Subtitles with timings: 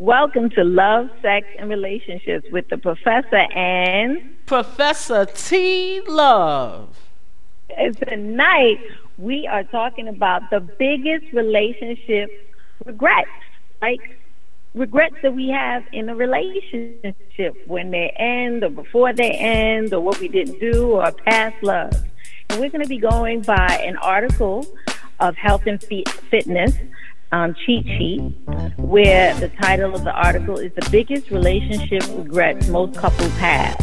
[0.00, 6.00] Welcome to Love, Sex, and Relationships with the Professor and Professor T.
[6.08, 6.98] Love.
[7.76, 8.78] And tonight
[9.18, 12.30] we are talking about the biggest relationship
[12.86, 13.28] regrets,
[13.82, 14.18] like
[14.72, 20.00] regrets that we have in a relationship when they end or before they end or
[20.00, 21.92] what we didn't do or past love.
[22.48, 24.66] And we're going to be going by an article
[25.20, 26.74] of Health and Fitness
[27.32, 28.20] um, cheat sheet
[28.76, 33.76] where the title of the article is The Biggest Relationship Regrets Most Couples Have.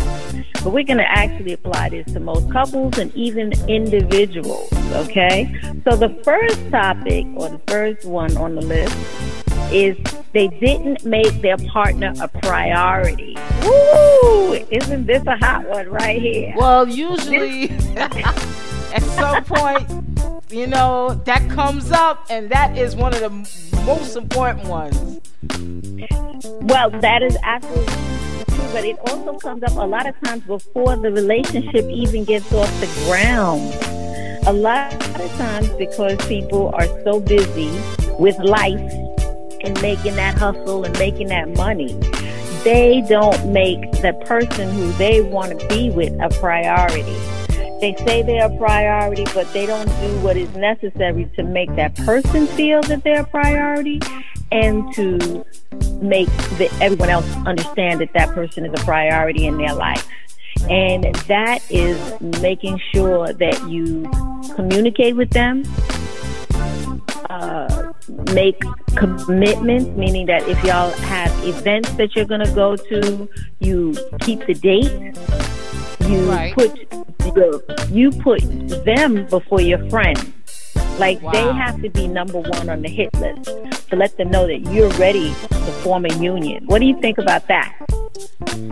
[0.64, 5.54] But we're going to actually apply this to most couples and even individuals, okay?
[5.86, 8.98] So the first topic or the first one on the list
[9.72, 9.98] is
[10.34, 13.38] they didn't make their partner a priority.
[13.64, 14.54] Woo!
[14.72, 16.54] Isn't this a hot one right here?
[16.58, 17.68] Well, usually
[18.98, 20.08] at some point
[20.50, 23.30] you know, that comes up, and that is one of the
[23.86, 25.20] most important ones.
[26.62, 27.94] Well, that is absolutely
[28.56, 32.52] true, but it also comes up a lot of times before the relationship even gets
[32.54, 33.74] off the ground.
[34.48, 37.70] A lot of times because people are so busy
[38.18, 38.80] with life
[39.64, 41.94] and making that hustle and making that money,
[42.64, 47.37] they don't make the person who they want to be with a priority.
[47.80, 51.96] They say they're a priority, but they don't do what is necessary to make that
[51.96, 54.02] person feel that they're a priority
[54.52, 55.46] and to
[56.02, 60.08] make the, everyone else understand that that person is a priority in their life.
[60.70, 64.10] And that is making sure that you
[64.56, 65.64] communicate with them,
[67.30, 67.94] uh,
[68.34, 68.60] make
[68.96, 74.46] commitments, meaning that if y'all have events that you're going to go to, you keep
[74.48, 75.16] the date.
[76.10, 76.54] You right.
[76.54, 76.88] put
[77.26, 78.42] your, you put
[78.86, 80.32] them before your friends.
[81.00, 81.32] Like wow.
[81.32, 83.46] they have to be number one on the hit list
[83.90, 86.66] to let them know that you're ready to form a union.
[86.66, 87.76] What do you think about that?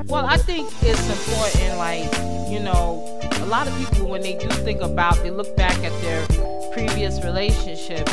[0.07, 1.77] Well, I think it's important.
[1.77, 5.77] Like you know, a lot of people when they do think about, they look back
[5.83, 6.25] at their
[6.73, 8.11] previous relationships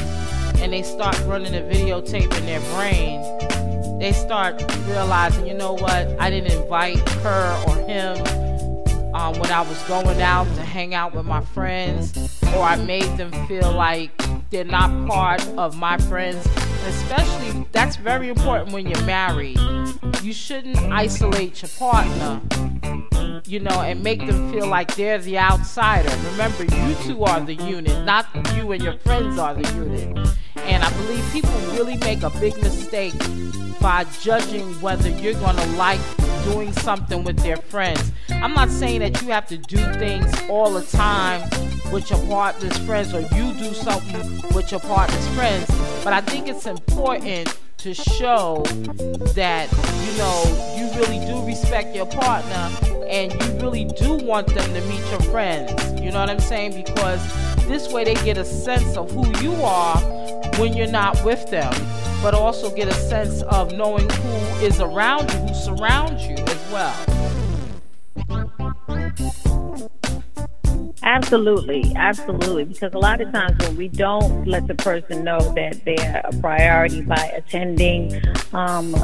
[0.61, 3.99] and they start running a videotape in their brain.
[3.99, 6.09] They start realizing, you know what?
[6.21, 8.52] I didn't invite her or him
[9.15, 12.17] um, when I was going out to hang out with my friends,
[12.55, 14.11] or I made them feel like
[14.51, 16.47] they're not part of my friends.
[16.87, 19.59] Especially, that's very important when you're married.
[20.23, 22.41] You shouldn't isolate your partner,
[23.47, 26.11] you know, and make them feel like they're the outsider.
[26.33, 30.29] Remember, you two are the unit, not you and your friends are the unit.
[30.65, 33.15] And I believe people really make a big mistake
[33.81, 36.01] by judging whether you're going to like
[36.45, 38.13] doing something with their friends.
[38.31, 41.49] I'm not saying that you have to do things all the time
[41.93, 45.67] with your partner's friends or you do something with your partner's friends,
[46.05, 48.63] but I think it's important to show
[49.35, 49.69] that
[50.07, 50.45] you know
[50.77, 52.71] you really do respect your partner
[53.09, 56.01] and you really do want them to meet your friends.
[56.01, 56.81] You know what I'm saying?
[56.81, 57.21] Because
[57.67, 59.99] this way they get a sense of who you are
[60.61, 61.73] when you're not with them,
[62.23, 66.73] but also get a sense of knowing who is around you, who surrounds you as
[66.73, 67.13] well.
[71.05, 72.65] Absolutely, absolutely.
[72.65, 76.33] Because a lot of times when we don't let the person know that they're a
[76.41, 78.95] priority by attending um,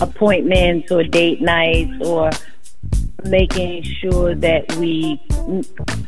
[0.00, 2.30] appointments or date nights or
[3.24, 5.20] making sure that we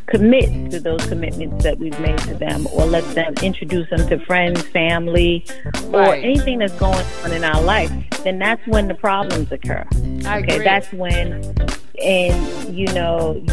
[0.07, 4.19] commit to those commitments that we've made to them or let them introduce them to
[4.27, 5.95] friends, family, right.
[5.95, 7.91] or anything that's going on in our life,
[8.23, 9.87] then that's when the problems occur.
[10.25, 10.65] I okay, agree.
[10.65, 11.55] that's when
[12.03, 13.45] and you know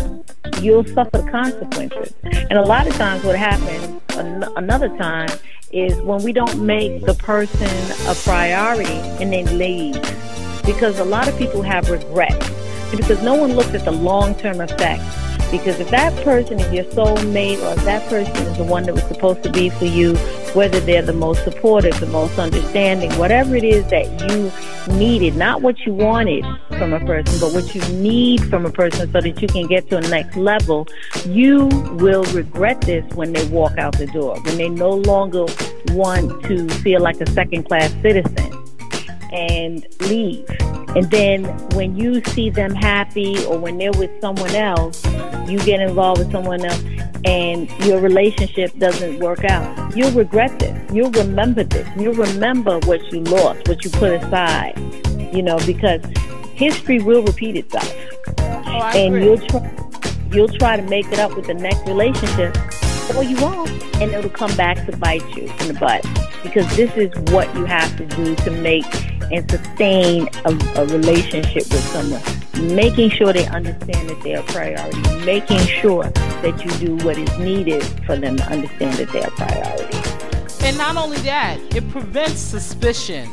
[0.62, 2.14] you'll suffer the consequences.
[2.24, 5.30] And a lot of times what happens an- another time
[5.72, 7.68] is when we don't make the person
[8.08, 8.92] a priority
[9.22, 10.02] and then leave.
[10.66, 12.50] Because a lot of people have regrets
[12.98, 15.04] because no one looks at the long term effect.
[15.52, 18.94] Because if that person is your soulmate or if that person is the one that
[18.94, 20.16] was supposed to be for you,
[20.54, 24.50] whether they're the most supportive, the most understanding, whatever it is that you
[24.96, 26.46] needed, not what you wanted
[26.78, 29.90] from a person, but what you need from a person so that you can get
[29.90, 30.88] to a next level,
[31.26, 31.66] you
[32.00, 35.46] will regret this when they walk out the door, when they no longer
[35.90, 38.52] want to feel like a second class citizen
[39.32, 40.46] and leave.
[40.96, 45.04] And then when you see them happy or when they're with someone else,
[45.48, 46.84] you get involved with someone else
[47.24, 49.96] and your relationship doesn't work out.
[49.96, 50.92] You'll regret this.
[50.92, 51.88] You'll remember this.
[51.98, 54.78] You'll remember what you lost, what you put aside,
[55.34, 56.02] you know, because
[56.54, 57.94] history will repeat itself.
[58.40, 59.78] Oh, and you'll try
[60.32, 62.56] you'll try to make it up with the next relationship
[63.16, 66.06] or you won't and it'll come back to bite you in the butt
[66.42, 68.86] because this is what you have to do to make
[69.32, 72.76] and sustain a, a relationship with someone.
[72.76, 75.26] Making sure they understand that they're a priority.
[75.26, 79.32] Making sure that you do what is needed for them to understand that they're a
[79.32, 80.66] priority.
[80.66, 83.30] And not only that, it prevents suspicion.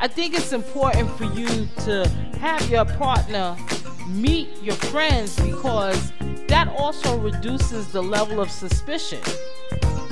[0.00, 2.08] I think it's important for you to
[2.40, 3.56] have your partner
[4.08, 6.12] meet your friends because
[6.48, 9.20] that also reduces the level of suspicion.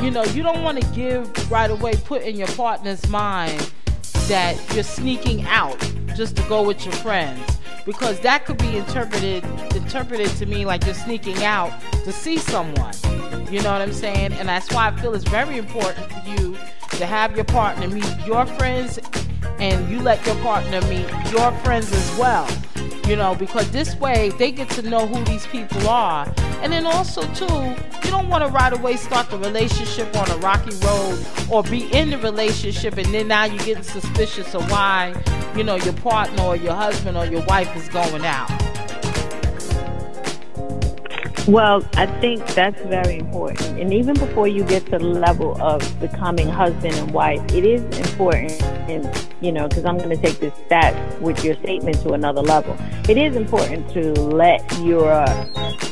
[0.01, 3.73] You know, you don't want to give right away, put in your partner's mind
[4.29, 5.79] that you're sneaking out
[6.15, 9.43] just to go with your friends because that could be interpreted
[9.75, 11.73] interpreted to mean like you're sneaking out
[12.05, 12.95] to see someone.
[13.51, 14.35] You know what I'm saying?
[14.35, 16.57] And that's why I feel it's very important for you
[16.91, 18.99] to have your partner meet your friends
[19.59, 22.47] and you let your partner meet your friends as well
[23.09, 26.31] you know, because this way they get to know who these people are.
[26.61, 27.47] And then also, too,
[28.05, 31.19] you don't want to right away start the relationship on a rocky road
[31.51, 35.15] or be in the relationship and then now you're getting suspicious of why,
[35.57, 38.51] you know, your partner or your husband or your wife is going out.
[41.49, 43.81] Well, I think that's very important.
[43.81, 47.81] And even before you get to the level of becoming husband and wife, it is
[47.99, 52.43] important, you know, because I'm going to take this stat with your statement to another
[52.43, 52.77] level.
[53.09, 55.13] It is important to let your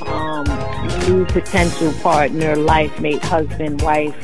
[0.06, 0.44] um,
[1.08, 4.14] new potential partner, life mate, husband, wife,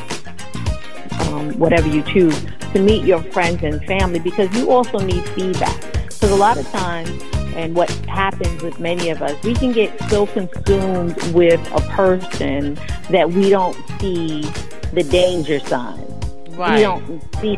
[1.29, 5.81] um, whatever you choose, to meet your friends and family because you also need feedback.
[6.05, 7.11] Because a lot of times,
[7.55, 12.75] and what happens with many of us, we can get so consumed with a person
[13.11, 14.43] that we don't see
[14.93, 16.01] the danger signs.
[16.51, 16.77] Right.
[16.77, 17.57] We don't see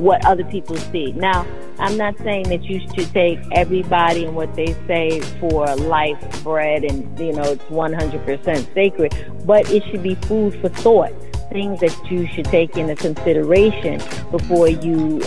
[0.00, 1.12] what other people see.
[1.12, 1.46] Now,
[1.78, 6.84] I'm not saying that you should take everybody and what they say for life bread
[6.84, 9.14] and, you know, it's 100% sacred,
[9.44, 11.12] but it should be food for thought.
[11.52, 14.00] Things that you should take into consideration
[14.30, 15.20] before you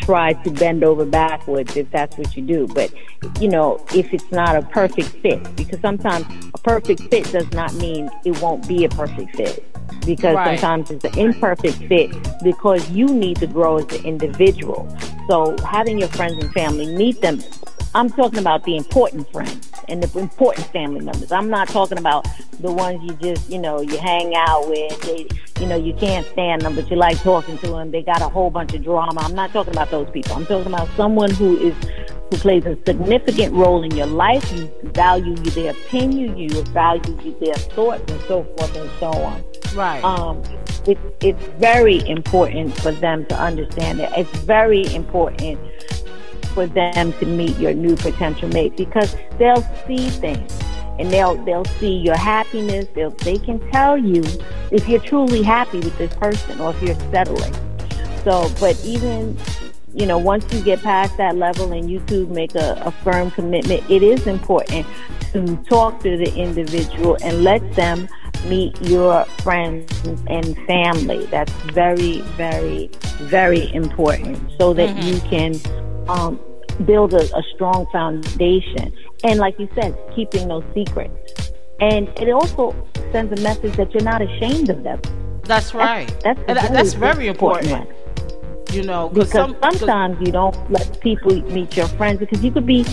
[0.00, 2.66] try to bend over backwards if that's what you do.
[2.68, 2.92] But,
[3.40, 7.74] you know, if it's not a perfect fit, because sometimes a perfect fit does not
[7.74, 9.73] mean it won't be a perfect fit.
[10.06, 10.58] Because right.
[10.58, 12.10] sometimes it's an imperfect fit
[12.42, 14.88] because you need to grow as an individual.
[15.28, 17.40] So having your friends and family meet them
[17.96, 21.30] I'm talking about the important friends and the important family members.
[21.30, 22.26] I'm not talking about
[22.58, 25.00] the ones you just, you know, you hang out with.
[25.02, 25.28] They,
[25.60, 27.92] you know, you can't stand them, but you like talking to them.
[27.92, 29.20] They got a whole bunch of drama.
[29.20, 30.34] I'm not talking about those people.
[30.34, 31.74] I'm talking about someone who is
[32.34, 34.50] who plays a significant role in your life.
[34.52, 39.44] You value their opinion, you value you their thoughts, and so forth and so on.
[39.74, 40.02] Right.
[40.04, 40.42] Um,
[40.86, 44.16] it, it's very important for them to understand that.
[44.18, 45.58] It's very important
[46.54, 50.60] for them to meet your new potential mate because they'll see things
[50.98, 52.86] and they'll they'll see your happiness.
[52.94, 54.22] They'll they can tell you
[54.70, 57.54] if you're truly happy with this person or if you're settling.
[58.24, 59.36] So, but even
[59.94, 63.30] you know, once you get past that level and you two make a, a firm
[63.30, 64.84] commitment, it is important
[65.32, 68.08] to talk to the individual and let them
[68.46, 69.88] meet your friends
[70.26, 71.26] and family.
[71.26, 72.90] That's very, very,
[73.22, 75.08] very important so that mm-hmm.
[75.08, 76.40] you can um,
[76.84, 78.92] build a, a strong foundation.
[79.22, 81.52] And like you said, keeping those secrets.
[81.80, 82.74] And it also
[83.12, 85.00] sends a message that you're not ashamed of them.
[85.44, 86.08] That's right.
[86.24, 87.70] That's, that's, very, that's very important.
[87.70, 88.03] important
[88.74, 92.66] you know, because some, sometimes you don't let people meet your friends because you could
[92.66, 92.84] be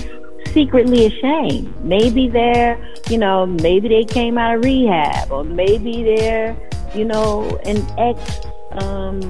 [0.48, 1.74] secretly ashamed.
[1.84, 2.78] Maybe they're,
[3.10, 6.56] you know, maybe they came out of rehab, or maybe they're,
[6.94, 8.40] you know, an ex
[8.72, 9.22] um,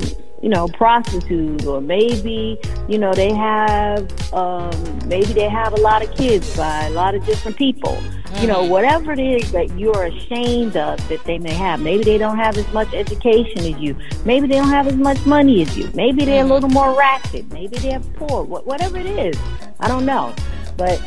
[0.41, 4.71] you know, prostitute, or maybe, you know, they have, um,
[5.07, 7.91] maybe they have a lot of kids by a lot of different people.
[7.91, 8.41] Mm-hmm.
[8.41, 8.71] You know, mm-hmm.
[8.71, 11.79] whatever it is that you're ashamed of that they may have.
[11.79, 13.95] Maybe they don't have as much education as you.
[14.25, 15.89] Maybe they don't have as much money as you.
[15.93, 16.51] Maybe they're mm-hmm.
[16.51, 17.51] a little more ratchet.
[17.51, 18.43] Maybe they're poor.
[18.43, 19.37] Whatever it is,
[19.79, 20.33] I don't know.
[20.77, 20.99] But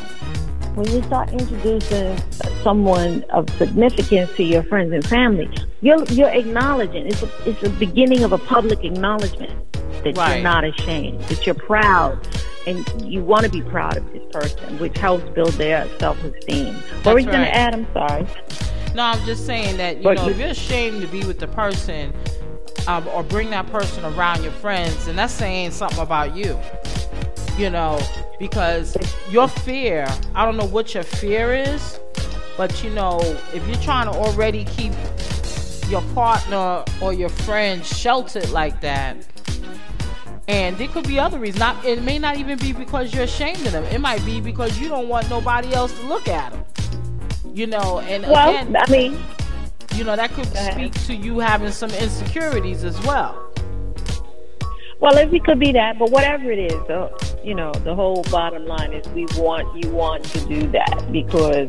[0.75, 2.19] when you start introducing
[2.63, 5.49] someone of significance to your friends and family,
[5.81, 7.07] you're you're acknowledging.
[7.07, 9.53] It's a, it's a beginning of a public acknowledgement
[10.03, 10.35] that right.
[10.35, 12.27] you're not ashamed, that you're proud,
[12.67, 16.75] and you want to be proud of this person, which helps build their self-esteem.
[17.05, 17.33] What were you right.
[17.33, 17.75] going to add?
[17.75, 18.27] I'm sorry.
[18.95, 21.49] No, I'm just saying that you but know if you're ashamed to be with the
[21.49, 22.13] person
[22.89, 26.59] um, or bring that person around your friends, and that's saying something about you
[27.57, 28.01] you know,
[28.39, 28.97] because
[29.31, 31.99] your fear, I don't know what your fear is,
[32.57, 33.21] but you know,
[33.53, 34.93] if you're trying to already keep
[35.89, 39.17] your partner or your friend sheltered like that,
[40.47, 41.61] and there could be other reasons.
[41.61, 43.85] Not, it may not even be because you're ashamed of them.
[43.85, 46.65] It might be because you don't want nobody else to look at them.
[47.55, 49.19] You know, and well, again, I mean,
[49.95, 53.41] you know, that could speak to you having some insecurities as well.
[55.01, 58.67] Well, it could be that, but whatever it is, though you know, the whole bottom
[58.67, 61.69] line is we want you want to do that because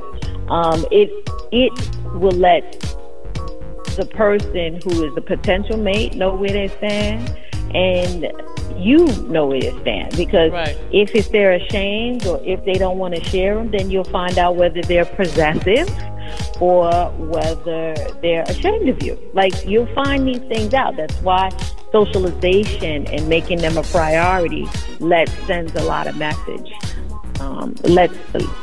[0.49, 1.09] um, it
[1.51, 1.71] it
[2.13, 2.79] will let
[3.97, 7.37] the person who is the potential mate know where they stand,
[7.73, 8.31] and
[8.77, 10.15] you know where they stand.
[10.15, 10.77] Because right.
[10.91, 14.37] if if they're ashamed or if they don't want to share them, then you'll find
[14.37, 15.89] out whether they're possessive
[16.59, 19.19] or whether they're ashamed of you.
[19.33, 20.95] Like you'll find these things out.
[20.97, 21.49] That's why
[21.91, 24.67] socialization and making them a priority
[24.99, 26.71] let sends a lot of message
[27.39, 28.13] um, lets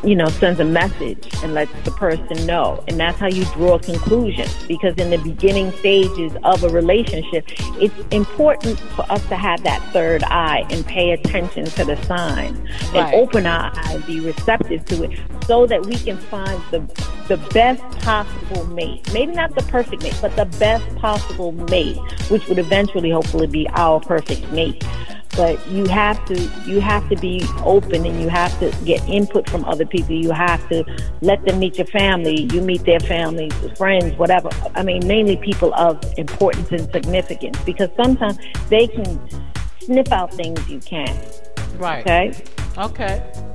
[0.04, 3.78] you know sends a message and lets the person know and that's how you draw
[3.78, 7.44] conclusions because in the beginning stages of a relationship
[7.80, 12.58] it's important for us to have that third eye and pay attention to the signs
[12.92, 12.96] right.
[12.96, 16.80] and open our eyes be receptive to it so that we can find the
[17.28, 19.10] the best possible mate.
[19.12, 21.96] Maybe not the perfect mate but the best possible mate
[22.28, 24.84] which would eventually hopefully be our perfect mate.
[25.34, 29.48] But you have to you have to be open and you have to get input
[29.48, 30.14] from other people.
[30.14, 30.84] You have to
[31.22, 32.48] let them meet your family.
[32.52, 34.50] You meet their families friends whatever.
[34.74, 39.20] I mean mainly people of importance and significance because sometimes they can
[39.80, 41.18] sniff out things you can't.
[41.78, 42.02] Right.
[42.02, 42.44] Okay?
[42.76, 43.51] Okay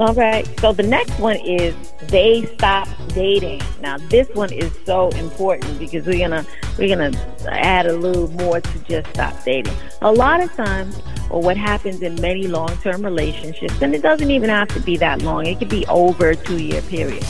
[0.00, 0.48] all right.
[0.60, 1.74] So the next one is
[2.08, 3.60] they stop dating.
[3.82, 6.46] Now this one is so important because we're gonna
[6.78, 7.12] we're gonna
[7.50, 9.74] add a little more to just stop dating.
[10.00, 14.48] A lot of times, or what happens in many long-term relationships, and it doesn't even
[14.48, 15.44] have to be that long.
[15.44, 17.26] It could be over a two-year period.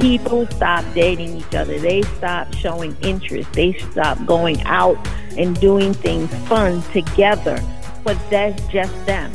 [0.00, 1.78] People stop dating each other.
[1.78, 3.52] They stop showing interest.
[3.52, 4.96] They stop going out
[5.36, 7.62] and doing things fun together.
[8.02, 9.30] But that's just them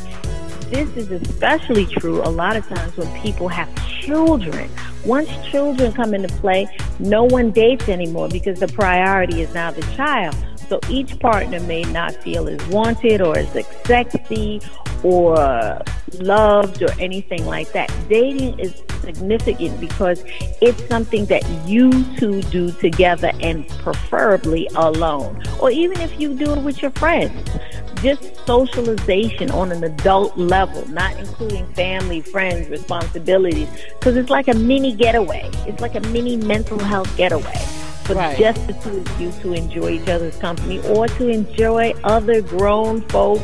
[0.73, 3.69] this is especially true a lot of times when people have
[4.01, 4.69] children.
[5.05, 6.67] Once children come into play,
[6.99, 10.35] no one dates anymore because the priority is now the child.
[10.69, 13.49] So each partner may not feel as wanted or as
[13.85, 14.61] sexy
[15.03, 15.79] or
[16.19, 17.93] loved or anything like that.
[18.09, 20.23] Dating is significant because
[20.61, 25.43] it's something that you two do together and preferably alone.
[25.61, 27.49] Or even if you do it with your friends
[28.03, 34.53] just socialization on an adult level, not including family, friends, responsibilities, because it's like a
[34.53, 35.49] mini getaway.
[35.65, 37.55] It's like a mini mental health getaway
[38.03, 38.37] for right.
[38.37, 43.01] just the two of you to enjoy each other's company or to enjoy other grown
[43.03, 43.41] folks'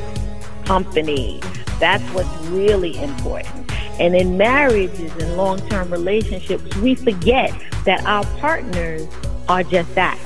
[0.65, 1.39] company.
[1.79, 3.71] That's what's really important.
[3.99, 7.51] And in marriages and long term relationships, we forget
[7.85, 9.07] that our partners
[9.47, 10.19] are just that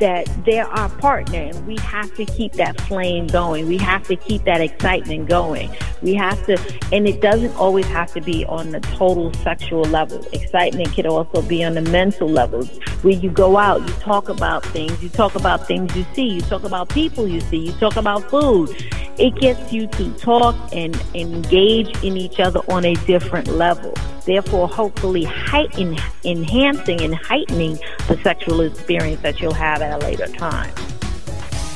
[0.00, 3.68] that they're our partner and we have to keep that flame going.
[3.68, 5.70] We have to keep that excitement going.
[6.02, 6.58] We have to,
[6.92, 10.26] and it doesn't always have to be on the total sexual level.
[10.32, 12.64] Excitement can also be on the mental level.
[13.02, 16.40] where you go out, you talk about things, you talk about things you see, you
[16.42, 18.70] talk about people you see, you talk about food.
[19.18, 24.68] It gets you to talk and engage in each other on a different level therefore
[24.68, 30.72] hopefully heighten, enhancing and heightening the sexual experience that you'll have at a later time,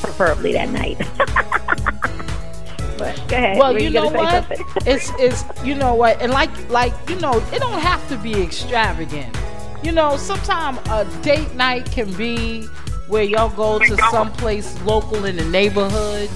[0.02, 1.00] preferably that night.
[3.34, 3.58] ahead.
[3.58, 4.46] Well, you, you know what?
[4.86, 8.42] it's it's you know what, and like like you know, it don't have to be
[8.42, 9.36] extravagant.
[9.82, 12.66] You know, sometimes a date night can be
[13.08, 16.30] where y'all go to some place local in the neighborhood.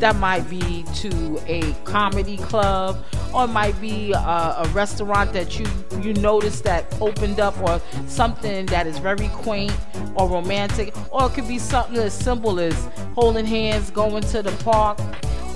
[0.00, 3.04] That might be to a comedy club,
[3.34, 5.66] or it might be a, a restaurant that you
[6.00, 9.76] you notice that opened up, or something that is very quaint
[10.16, 14.52] or romantic, or it could be something as simple as holding hands, going to the
[14.64, 14.98] park,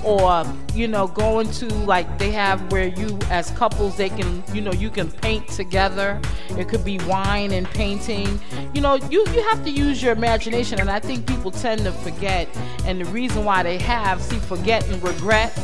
[0.03, 4.61] or you know going to like they have where you as couples they can you
[4.61, 6.19] know you can paint together.
[6.51, 8.39] It could be wine and painting.
[8.73, 11.91] You know you you have to use your imagination and i think people tend to
[11.91, 12.47] forget.
[12.85, 15.57] And the reason why they have see forget and regret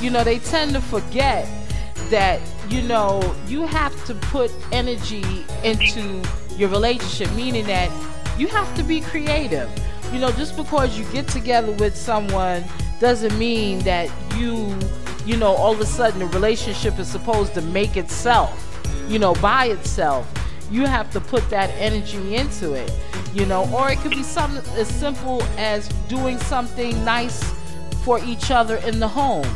[0.00, 1.48] you know they tend to forget
[2.10, 6.22] that you know you have to put energy into
[6.56, 7.90] your relationship meaning that
[8.38, 9.70] you have to be creative.
[10.12, 12.64] You know just because you get together with someone
[13.00, 14.76] doesn't mean that you,
[15.24, 19.34] you know, all of a sudden the relationship is supposed to make itself, you know,
[19.34, 20.30] by itself.
[20.70, 22.90] You have to put that energy into it,
[23.32, 27.42] you know, or it could be something as simple as doing something nice
[28.02, 29.46] for each other in the home.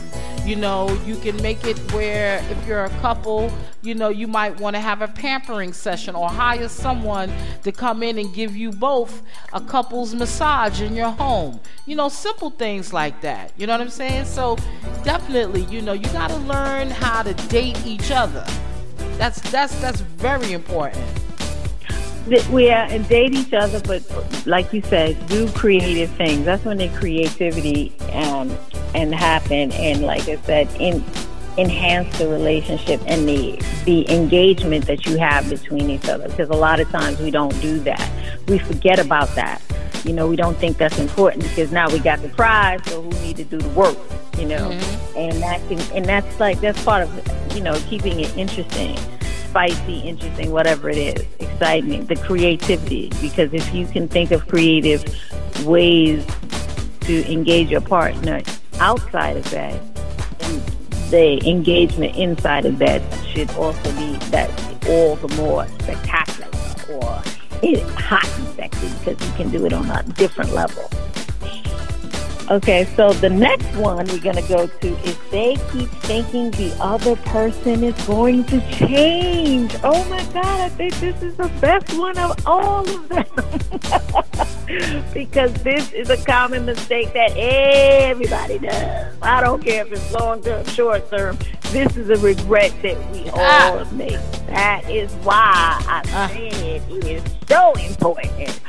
[0.45, 4.59] You know, you can make it where if you're a couple, you know, you might
[4.59, 7.33] want to have a pampering session or hire someone
[7.63, 11.61] to come in and give you both a couple's massage in your home.
[11.87, 13.53] You know, simple things like that.
[13.57, 14.25] You know what I'm saying?
[14.25, 14.57] So,
[15.05, 18.45] definitely, you know, you got to learn how to date each other.
[19.19, 21.05] That's that's that's very important.
[22.51, 24.03] We are date each other, but
[24.47, 26.45] like you said, do creative things.
[26.45, 28.57] That's when the creativity um,
[28.95, 31.05] and happen and like I said, in
[31.59, 36.55] enhance the relationship and the the engagement that you have between each other because a
[36.55, 38.11] lot of times we don't do that.
[38.47, 39.61] We forget about that.
[40.05, 43.11] You know, we don't think that's important because now we got the prize, so who
[43.21, 43.99] need to do the work?
[44.39, 45.19] You know, mm-hmm.
[45.19, 48.97] and that can and that's like that's part of you know keeping it interesting,
[49.51, 53.11] spicy, interesting, whatever it is, excitement, the creativity.
[53.21, 55.05] Because if you can think of creative
[55.67, 56.25] ways
[57.01, 58.41] to engage your partner
[58.79, 59.79] outside of that,
[61.11, 64.49] the engagement inside of that should also be that
[64.89, 66.49] all the more spectacular
[66.89, 67.23] or
[67.99, 70.89] hot and sexy because you can do it on a different level.
[72.51, 76.77] Okay, so the next one we're going to go to is they keep thinking the
[76.81, 79.73] other person is going to change.
[79.85, 83.25] Oh my God, I think this is the best one of all of them.
[85.15, 89.15] because this is a common mistake that everybody does.
[89.23, 91.39] I don't care if it's long term, short term.
[91.71, 93.79] This is a regret that we ah.
[93.79, 94.19] all make.
[94.49, 95.37] That is why
[95.87, 96.29] I ah.
[96.33, 98.61] said it is so important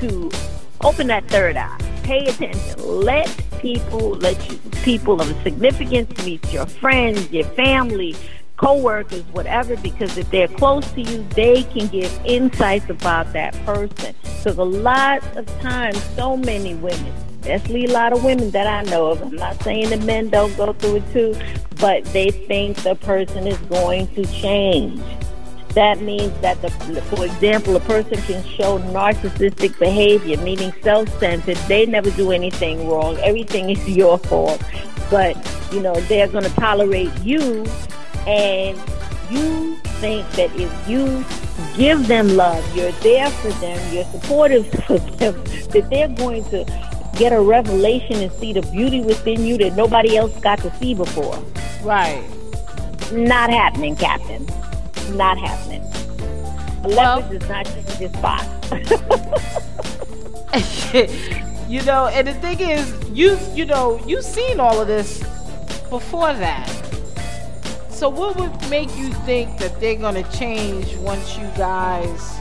[0.00, 2.80] to open that third eye pay attention.
[2.82, 3.28] Let
[3.60, 8.16] people, let you, people of significance meet your friends, your family,
[8.56, 14.14] co-workers, whatever, because if they're close to you, they can give insights about that person.
[14.22, 18.88] Because a lot of times, so many women, especially a lot of women that I
[18.90, 21.36] know of, I'm not saying the men don't go through it too,
[21.78, 25.02] but they think the person is going to change
[25.74, 26.70] that means that, the,
[27.02, 31.56] for example, a person can show narcissistic behavior, meaning self-centered.
[31.68, 33.16] They never do anything wrong.
[33.18, 34.62] Everything is your fault.
[35.10, 35.36] But,
[35.72, 37.64] you know, they're going to tolerate you
[38.26, 38.76] and
[39.30, 41.24] you think that if you
[41.76, 45.34] give them love, you're there for them, you're supportive for them,
[45.70, 46.64] that they're going to
[47.16, 50.94] get a revelation and see the beauty within you that nobody else got to see
[50.94, 51.36] before.
[51.82, 52.24] Right.
[53.12, 54.46] Not happening, Captain
[55.10, 55.82] not happening.
[56.84, 58.44] A well, leopard does not change his spot.
[61.68, 65.18] you know, and the thing is, you you know, you've seen all of this
[65.90, 66.66] before that.
[67.90, 72.38] So what would make you think that they're gonna change once you guys,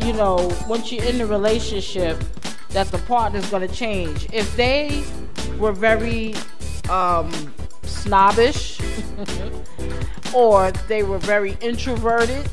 [0.00, 2.18] you know, once you're in the relationship,
[2.70, 4.26] that the partner's gonna change?
[4.32, 5.04] If they
[5.58, 6.34] were very
[6.88, 7.30] um,
[7.90, 8.80] snobbish
[10.34, 12.48] or they were very introverted,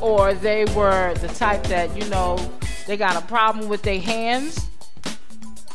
[0.00, 2.38] or they were the type that, you know,
[2.86, 4.68] they got a problem with their hands.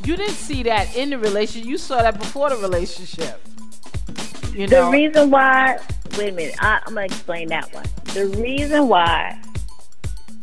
[0.04, 1.68] You didn't see that in the relationship.
[1.68, 3.42] You saw that before the relationship.
[4.54, 4.86] You know?
[4.86, 5.80] The reason why,
[6.18, 7.86] wait a minute, I, I'm going to explain that one.
[8.14, 9.42] The reason why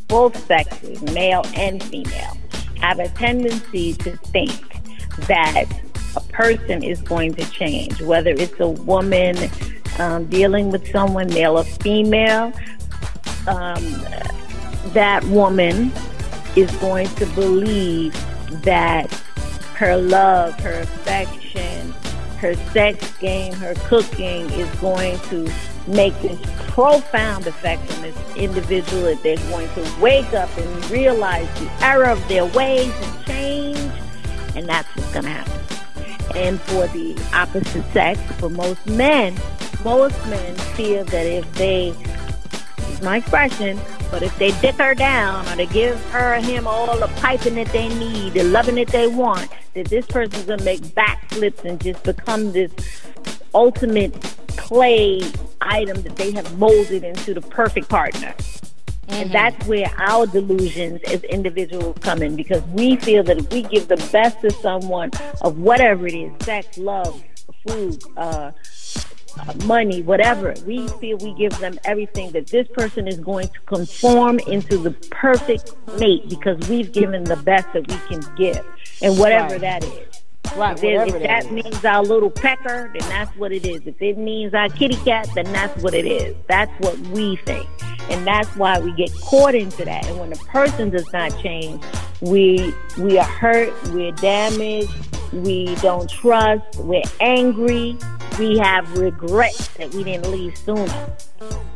[0.08, 2.36] both sexes, male and female,
[2.80, 4.82] have a tendency to think
[5.26, 5.64] that
[6.16, 9.36] a person is going to change, whether it's a woman
[9.98, 12.52] um, dealing with someone, male or female,
[13.46, 13.82] um,
[14.92, 15.92] that woman
[16.56, 18.12] is going to believe
[18.62, 19.12] that
[19.74, 21.92] her love, her affection,
[22.38, 25.50] her sex game, her cooking is going to
[25.86, 31.48] make this profound effect on this individual that they're going to wake up and realize
[31.60, 33.92] the error of their ways and change,
[34.56, 35.73] and that's what's going to happen.
[36.34, 39.36] And for the opposite sex, for most men,
[39.84, 41.94] most men feel that if they,
[43.02, 43.78] my expression,
[44.10, 47.68] but if they dick her down or they give her him all the piping that
[47.68, 52.02] they need, the loving that they want, that this person's gonna make backflips and just
[52.02, 52.72] become this
[53.54, 54.14] ultimate
[54.56, 55.20] clay
[55.60, 58.34] item that they have molded into the perfect partner.
[59.06, 59.12] Mm-hmm.
[59.12, 63.62] And that's where our delusions as individuals come in because we feel that if we
[63.62, 65.10] give the best to someone
[65.42, 67.22] of whatever it is sex, love,
[67.66, 68.52] food, uh,
[69.66, 70.54] money, whatever.
[70.66, 74.92] We feel we give them everything that this person is going to conform into the
[75.10, 78.64] perfect mate because we've given the best that we can give,
[79.02, 79.60] and whatever right.
[79.60, 80.13] that is.
[80.56, 83.82] Right, if, if that, means our little pecker, then that's what it is.
[83.86, 86.36] If it means our kitty cat, then that's what it is.
[86.48, 87.68] That's what we think.
[88.10, 90.06] And that's why we get caught into that.
[90.06, 91.82] And when the person does not change,
[92.20, 94.92] we we are hurt, we're damaged,
[95.32, 97.96] we don't trust, we're angry,
[98.38, 101.16] we have regrets that we didn't leave sooner.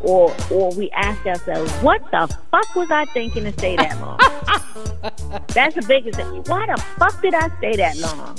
[0.01, 4.19] Or or we ask ourselves, what the fuck was I thinking to stay that long?
[5.49, 6.43] That's the biggest thing.
[6.47, 8.39] Why the fuck did I stay that long?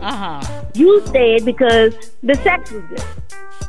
[0.00, 0.64] Uh-huh.
[0.74, 3.02] You stayed because the sex was good.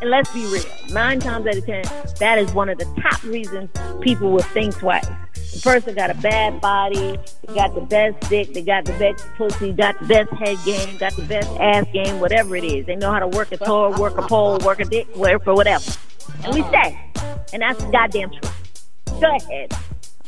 [0.01, 1.83] And let's be real, nine times out of ten,
[2.19, 3.69] that is one of the top reasons
[4.01, 5.07] people will think twice.
[5.53, 9.25] The person got a bad body, they got the best dick, they got the best
[9.35, 12.85] pussy, got the best head game, got the best ass game, whatever it is.
[12.85, 15.91] They know how to work a toy, work a pole, work a dick, whatever, whatever.
[16.43, 16.99] And we say,
[17.53, 18.81] and that's the goddamn truth.
[19.19, 19.73] Go ahead.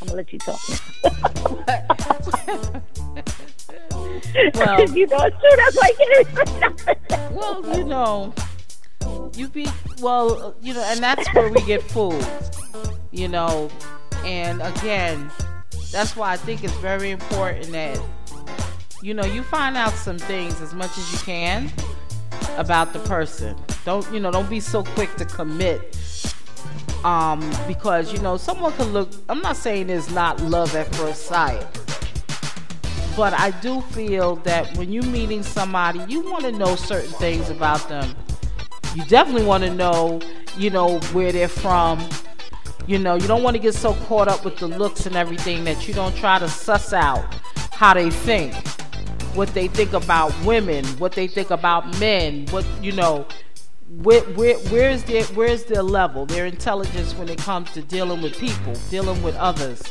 [0.00, 0.78] I'm gonna let you talk now.
[4.54, 5.56] well, you know it's true.
[5.56, 8.34] That's why you can't Well, you know,
[9.34, 9.66] you be
[10.00, 12.26] well, you know, and that's where we get fooled.
[13.10, 13.70] You know,
[14.24, 15.30] and again,
[15.90, 18.00] that's why I think it's very important that
[19.02, 21.70] you know you find out some things as much as you can
[22.56, 23.56] about the person.
[23.84, 24.30] Don't you know?
[24.30, 25.98] Don't be so quick to commit.
[27.04, 29.10] Um, because you know someone can look.
[29.28, 31.66] I'm not saying it's not love at first sight,
[33.16, 37.50] but I do feel that when you're meeting somebody, you want to know certain things
[37.50, 38.14] about them.
[38.94, 40.20] You definitely want to know,
[40.58, 42.06] you know, where they're from,
[42.86, 45.64] you know, you don't want to get so caught up with the looks and everything
[45.64, 47.24] that you don't try to suss out
[47.70, 48.54] how they think,
[49.34, 53.26] what they think about women, what they think about men, what you know,
[54.02, 58.38] where, where where's their where's their level, their intelligence when it comes to dealing with
[58.38, 59.82] people, dealing with others.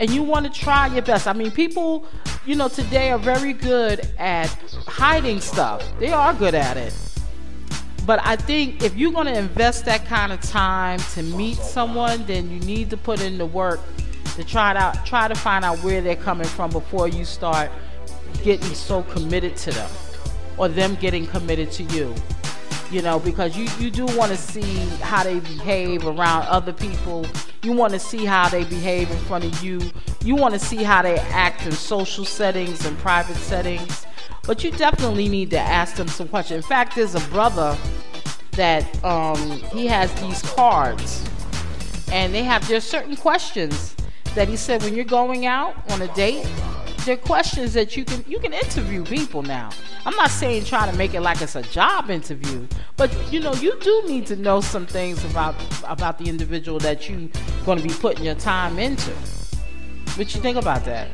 [0.00, 1.28] And you want to try your best.
[1.28, 2.04] I mean, people,
[2.44, 4.48] you know, today are very good at
[4.88, 5.84] hiding stuff.
[6.00, 6.92] They are good at it
[8.06, 12.26] but I think if you're going to invest that kind of time to meet someone,
[12.26, 13.80] then you need to put in the work
[14.36, 17.70] to try to try to find out where they're coming from before you start
[18.42, 19.90] getting so committed to them
[20.58, 22.14] or them getting committed to you.
[22.90, 27.26] You know, because you, you do want to see how they behave around other people.
[27.62, 29.80] You want to see how they behave in front of you.
[30.22, 34.06] You want to see how they act in social settings and private settings
[34.46, 36.64] but you definitely need to ask them some questions.
[36.64, 37.76] In fact, there's a brother
[38.52, 39.36] that um,
[39.72, 41.24] he has these cards,
[42.12, 43.96] and they have there's certain questions
[44.34, 46.46] that he said when you're going out on a date.
[47.04, 49.70] There are questions that you can you can interview people now.
[50.06, 53.52] I'm not saying try to make it like it's a job interview, but you know
[53.54, 55.54] you do need to know some things about
[55.84, 57.28] about the individual that you're
[57.66, 59.10] going to be putting your time into.
[60.16, 61.08] What you think about that?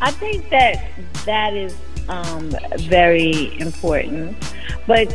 [0.00, 0.84] I think that
[1.24, 1.74] that is
[2.08, 4.36] um, very important,
[4.86, 5.12] but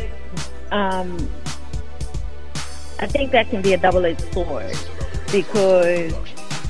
[0.70, 1.28] um,
[2.98, 4.76] I think that can be a double-edged sword
[5.30, 6.14] because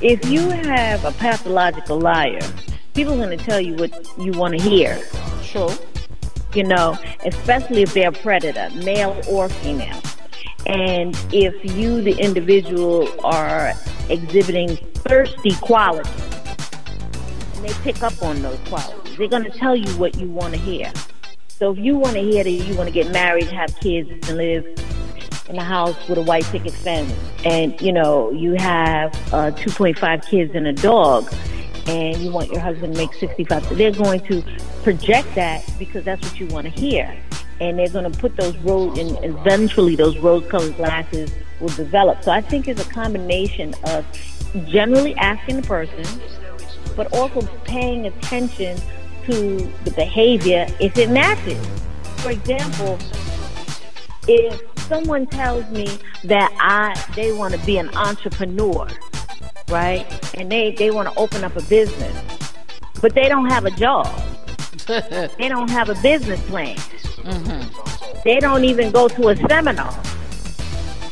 [0.01, 2.41] if you have a pathological liar,
[2.93, 4.99] people are going to tell you what you want to hear.
[5.41, 5.71] Sure.
[6.53, 9.99] You know, especially if they're a predator, male or female.
[10.65, 13.73] And if you, the individual, are
[14.09, 16.11] exhibiting thirsty qualities,
[17.63, 19.17] they pick up on those qualities.
[19.17, 20.91] They're going to tell you what you want to hear.
[21.47, 24.37] So if you want to hear that you want to get married, have kids, and
[24.37, 24.65] live
[25.49, 27.13] in a house with a white picket fence,
[27.45, 31.31] and you know you have uh, 2.5 kids and a dog,
[31.87, 34.43] and you want your husband to make 65, so they're going to
[34.83, 37.15] project that because that's what you want to hear,
[37.61, 42.23] and they're going to put those rose, and eventually those rose-colored glasses will develop.
[42.23, 44.05] So I think it's a combination of
[44.67, 46.03] generally asking the person
[46.95, 48.77] but also paying attention
[49.25, 51.65] to the behavior if it matches.
[52.17, 52.97] For example,
[54.27, 55.87] if someone tells me
[56.25, 58.87] that I they want to be an entrepreneur,
[59.69, 60.05] right?
[60.35, 62.15] And they, they want to open up a business,
[63.01, 64.07] but they don't have a job.
[64.87, 66.75] they don't have a business plan.
[66.75, 68.19] Mm-hmm.
[68.23, 69.93] They don't even go to a seminar.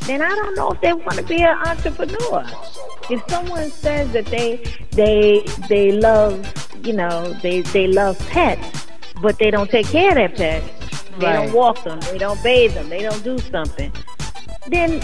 [0.07, 2.45] Then I don't know if they want to be an entrepreneur.
[3.09, 6.35] If someone says that they they they love
[6.83, 8.87] you know they they love pets
[9.21, 11.03] but they don't take care of their pets.
[11.19, 11.45] They right.
[11.45, 13.91] don't walk them they don't bathe them they don't do something.
[14.67, 15.01] Then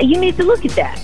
[0.00, 0.98] you need to look at that.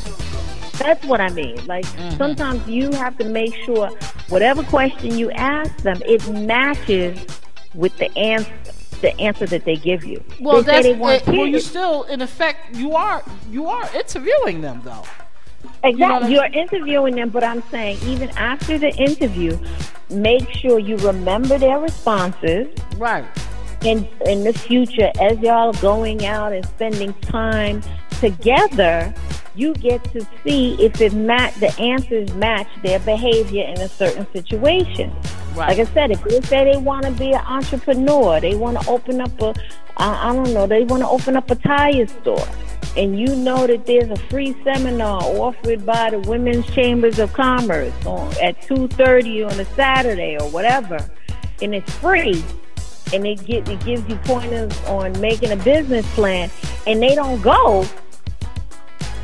[0.78, 1.64] That's what i mean.
[1.66, 2.16] Like mm-hmm.
[2.16, 3.88] sometimes you have to make sure
[4.28, 7.18] whatever question you ask them it matches
[7.74, 8.57] with the answer
[9.00, 10.22] the answer that they give you.
[10.40, 11.46] Well, they that's they it, well.
[11.46, 15.04] You still, in effect, you are you are interviewing them though.
[15.84, 16.32] Exactly.
[16.32, 19.58] You are interviewing them, but I'm saying even after the interview,
[20.10, 22.68] make sure you remember their responses.
[22.96, 23.24] Right.
[23.84, 27.82] In in the future, as y'all going out and spending time
[28.20, 29.14] together,
[29.54, 34.26] you get to see if it mat the answers match their behavior in a certain
[34.32, 35.12] situation.
[35.58, 35.76] Right.
[35.76, 38.88] Like I said, if they say they want to be an entrepreneur, they want to
[38.88, 39.52] open up a,
[39.96, 42.46] I, I don't know, they want to open up a tire store.
[42.96, 47.92] And you know that there's a free seminar offered by the Women's Chambers of Commerce
[48.06, 50.98] on, at 2.30 on a Saturday or whatever,
[51.60, 52.44] and it's free,
[53.12, 56.50] and it, get, it gives you pointers on making a business plan,
[56.86, 57.84] and they don't go,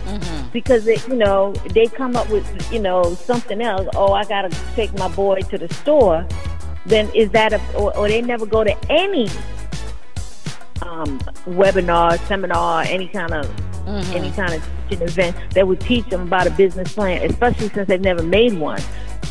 [0.04, 0.43] mm-hmm.
[0.54, 3.86] Because it, you know they come up with you know something else.
[3.94, 6.26] Oh, I gotta take my boy to the store.
[6.86, 9.28] Then is that a or, or they never go to any
[10.80, 13.46] um, webinar, seminar, any kind of
[13.84, 14.16] mm-hmm.
[14.16, 17.88] any kind of teaching event that would teach them about a business plan, especially since
[17.88, 18.80] they've never made one.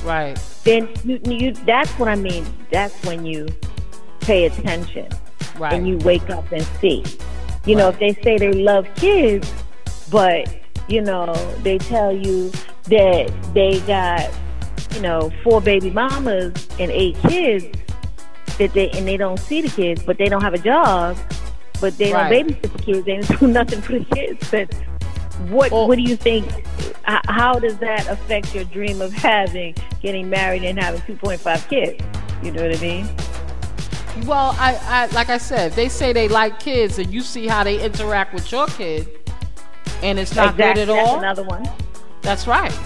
[0.04, 0.38] Right.
[0.66, 2.46] Then you, you that's what I mean.
[2.70, 3.48] That's when you
[4.20, 5.08] pay attention.
[5.58, 5.74] Right.
[5.74, 7.04] And you wake up and see.
[7.66, 7.82] You right.
[7.82, 9.50] know, if they say they love kids,
[10.10, 10.63] but
[10.94, 12.52] you know, they tell you
[12.84, 14.30] that they got,
[14.94, 17.66] you know, four baby mamas and eight kids
[18.60, 21.18] that they and they don't see the kids, but they don't have a job,
[21.82, 22.30] but they right.
[22.30, 24.52] don't babysit the kids, they don't do nothing for the kids.
[24.52, 24.72] But
[25.50, 26.46] what well, what do you think?
[27.06, 31.68] How does that affect your dream of having getting married and having two point five
[31.70, 32.04] kids?
[32.44, 33.10] You know what I mean?
[34.28, 37.64] Well, I, I like I said, they say they like kids, and you see how
[37.64, 39.23] they interact with your kid,
[40.04, 40.86] and it's not exactly.
[40.86, 41.20] good at all.
[41.20, 41.70] That's another one.
[42.22, 42.78] That's right.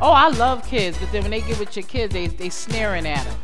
[0.00, 3.06] Oh, I love kids, but then when they get with your kids, they they sneering
[3.06, 3.36] at them,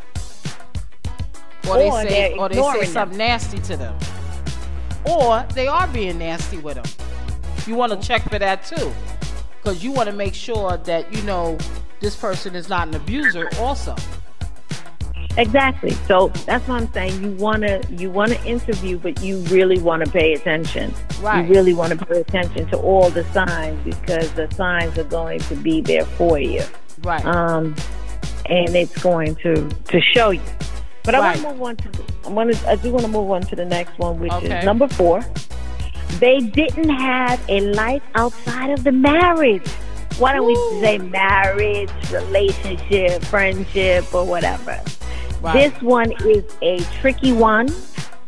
[1.69, 3.29] or, or they say or they say something them.
[3.29, 3.97] nasty to them,
[5.05, 6.85] or they are being nasty with them.
[7.67, 8.93] You want to check for that too,
[9.59, 11.59] because you want to make sure that you know
[12.01, 13.95] this person is not an abuser also.
[15.37, 15.93] Exactly.
[16.07, 17.23] So that's what I'm saying.
[17.23, 20.93] You wanna you wanna interview, but you really want to pay attention.
[21.21, 21.47] Right.
[21.47, 25.41] You really want to pay attention to all the signs because the signs are going
[25.41, 26.63] to be there for you.
[27.03, 27.25] Right.
[27.25, 27.75] Um,
[28.47, 30.43] and it's going to to show you.
[31.05, 33.31] But I want to move on to I want to I do want to move
[33.31, 34.59] on to the next one, which okay.
[34.59, 35.25] is number four.
[36.19, 39.67] They didn't have a life outside of the marriage.
[40.19, 40.75] Why don't Ooh.
[40.75, 44.83] we say marriage, relationship, friendship, or whatever?
[45.41, 45.71] Right.
[45.71, 47.69] This one is a tricky one.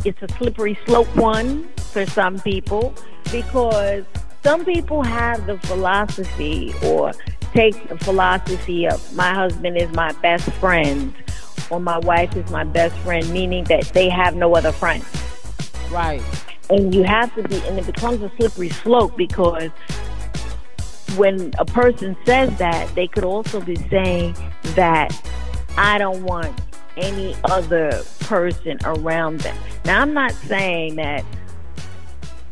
[0.04, 2.94] It's a slippery slope one for some people
[3.30, 4.04] because
[4.42, 7.12] some people have the philosophy or
[7.52, 11.14] take the philosophy of my husband is my best friend
[11.70, 15.04] or my wife is my best friend, meaning that they have no other friends.
[15.90, 16.22] Right.
[16.70, 19.70] And you have to be, and it becomes a slippery slope because
[21.16, 24.34] when a person says that, they could also be saying
[24.74, 25.12] that
[25.76, 26.58] I don't want
[26.96, 29.56] any other person around them.
[29.84, 31.24] Now, I'm not saying that,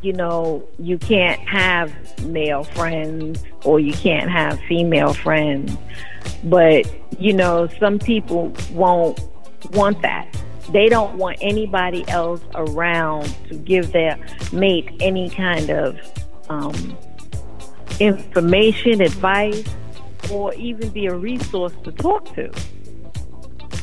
[0.02, 1.92] you know, you can't have
[2.24, 5.76] male friends or you can't have female friends,
[6.44, 9.20] but, you know, some people won't
[9.72, 10.26] want that.
[10.72, 14.18] They don't want anybody else around to give their
[14.52, 15.98] mate any kind of
[16.48, 16.96] um,
[17.98, 19.64] information, advice,
[20.30, 22.50] or even be a resource to talk to.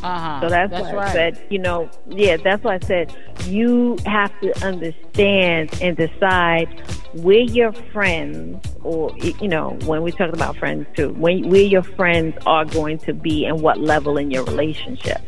[0.04, 0.42] Uh-huh.
[0.42, 1.10] So that's, that's why right.
[1.10, 6.68] I said, you know, yeah, that's why I said you have to understand and decide
[7.14, 11.84] where your friends, or you know, when we talk about friends too, when where your
[11.84, 15.22] friends are going to be and what level in your relationship.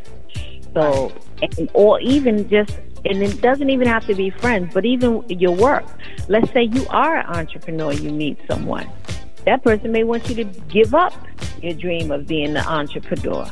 [0.73, 5.23] So, and, or even just, and it doesn't even have to be friends, but even
[5.29, 5.85] your work.
[6.27, 8.87] Let's say you are an entrepreneur, you meet someone.
[9.45, 11.13] That person may want you to give up
[11.63, 13.49] your dream of being an entrepreneur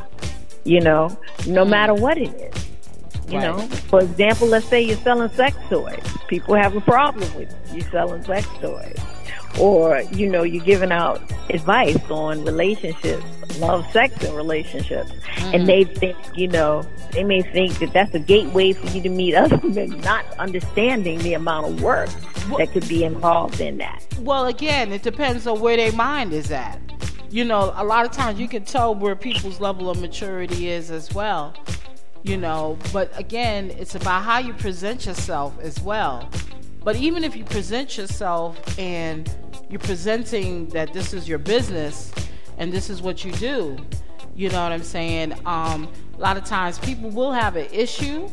[0.68, 1.70] you know, no mm.
[1.70, 2.66] matter what it is.
[3.30, 3.58] You right.
[3.58, 6.04] know, for example, let's say you're selling sex toys.
[6.28, 8.98] People have a problem with you selling sex toys.
[9.60, 13.26] Or, you know, you're giving out advice on relationships,
[13.60, 15.12] love, sex, and relationships.
[15.12, 15.56] Mm-hmm.
[15.56, 19.10] And they think, you know, they may think that that's a gateway for you to
[19.10, 22.10] meet other men, not understanding the amount of work
[22.50, 24.06] well, that could be involved in that.
[24.20, 26.80] Well, again, it depends on where their mind is at
[27.30, 30.92] you know, a lot of times you can tell where people's level of maturity is
[30.92, 31.54] as well.
[32.24, 36.30] You know, but again, it's about how you present yourself as well.
[36.84, 39.34] But even if you present yourself and
[39.70, 42.12] you're presenting that this is your business
[42.58, 43.78] and this is what you do,
[44.36, 45.34] you know what I'm saying?
[45.46, 48.30] Um, a lot of times people will have an issue,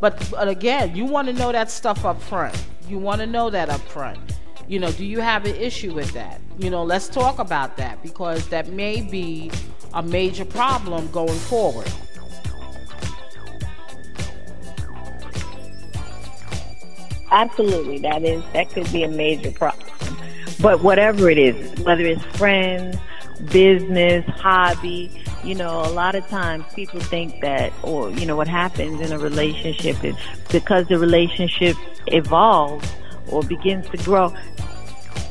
[0.00, 2.60] but, but again, you want to know that stuff up front.
[2.88, 4.18] You want to know that up front.
[4.68, 6.40] You know, do you have an issue with that?
[6.58, 9.50] You know, let's talk about that because that may be
[9.94, 11.90] a major problem going forward.
[17.30, 19.88] Absolutely, that is that could be a major problem.
[20.60, 22.98] But whatever it is, whether it's friends,
[23.50, 25.10] business, hobby,
[25.42, 29.12] you know, a lot of times people think that, or you know, what happens in
[29.12, 30.14] a relationship is
[30.50, 31.76] because the relationship
[32.08, 32.92] evolves
[33.28, 34.32] or begins to grow,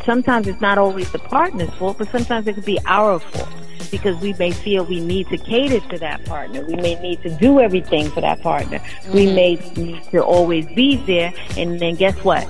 [0.06, 3.50] sometimes it's not always the partner's fault, but sometimes it could be our fault
[3.90, 6.66] because we may feel we need to cater to that partner.
[6.66, 8.80] We may need to do everything for that partner.
[8.80, 9.14] Mm-hmm.
[9.14, 11.34] We may need to always be there.
[11.58, 12.48] And then guess what?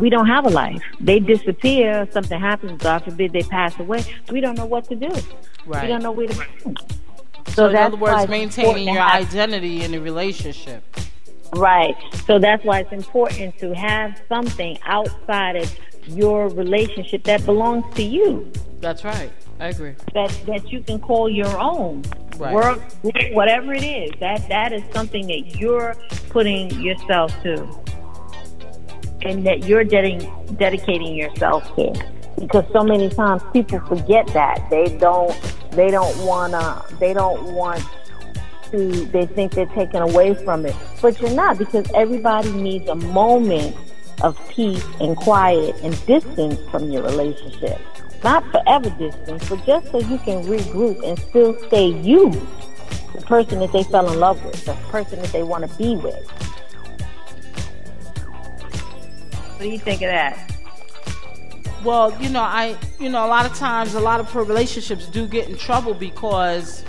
[0.00, 0.82] we don't have a life.
[0.98, 4.02] They disappear, something happens, God forbid they pass away.
[4.30, 5.10] We don't know what to do.
[5.66, 5.82] Right.
[5.82, 6.74] We don't know where to go.
[7.48, 10.82] So, so in other words, maintaining your identity in a relationship.
[11.54, 11.96] Right.
[12.26, 18.02] So that's why it's important to have something outside of your relationship that belongs to
[18.02, 18.50] you.
[18.80, 19.30] That's right.
[19.58, 19.94] I agree.
[20.14, 22.02] That that you can call your own.
[22.38, 22.54] Right.
[22.54, 22.80] Work,
[23.32, 24.10] whatever it is.
[24.20, 25.94] That that is something that you're
[26.30, 27.68] putting yourself to,
[29.22, 31.92] and that you're dedicating dedicating yourself to.
[32.38, 35.36] Because so many times people forget that they don't
[35.72, 37.84] they don't wanna they don't want
[38.70, 42.94] to they think they're taken away from it, but you're not because everybody needs a
[42.94, 43.76] moment
[44.22, 47.80] of peace and quiet and distance from your relationship.
[48.22, 52.30] Not forever distance, but just so you can regroup and still stay you,
[53.14, 55.96] the person that they fell in love with, the person that they want to be
[55.96, 56.28] with.
[59.56, 60.46] What do you think of that?
[61.82, 65.26] Well, you know, I, you know, a lot of times, a lot of relationships do
[65.26, 66.84] get in trouble because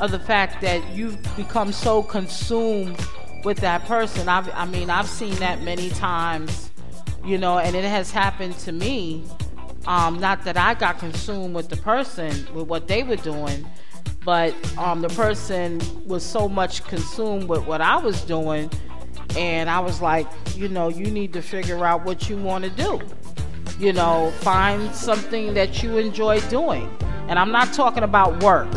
[0.00, 2.98] of the fact that you've become so consumed
[3.44, 4.28] with that person.
[4.28, 6.70] I've, I mean, I've seen that many times,
[7.24, 9.24] you know, and it has happened to me
[9.86, 13.66] um, not that I got consumed with the person, with what they were doing,
[14.24, 18.70] but um, the person was so much consumed with what I was doing.
[19.36, 22.70] And I was like, you know, you need to figure out what you want to
[22.70, 23.00] do.
[23.78, 26.90] You know, find something that you enjoy doing.
[27.28, 28.70] And I'm not talking about work,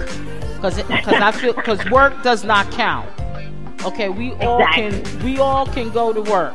[0.64, 3.10] because because I feel because work does not count.
[3.84, 6.54] Okay, we all can we all can go to work.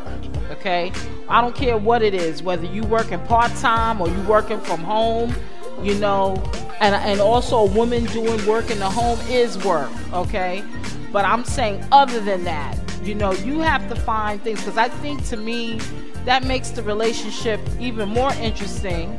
[0.50, 0.90] Okay,
[1.28, 4.80] I don't care what it is, whether you working part time or you working from
[4.80, 5.34] home,
[5.82, 6.36] you know,
[6.80, 10.64] and and also a woman doing work in the home is work, okay?
[11.12, 14.88] But I'm saying other than that, you know, you have to find things because I
[14.88, 15.80] think to me
[16.24, 19.18] that makes the relationship even more interesting.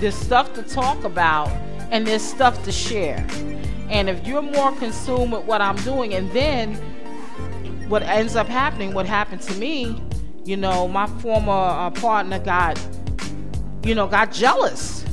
[0.00, 1.48] There's stuff to talk about
[1.90, 3.26] and there's stuff to share.
[3.90, 6.74] And if you're more consumed with what I'm doing, and then
[7.88, 10.02] what ends up happening, what happened to me,
[10.44, 12.80] you know, my former uh, partner got,
[13.84, 15.04] you know, got jealous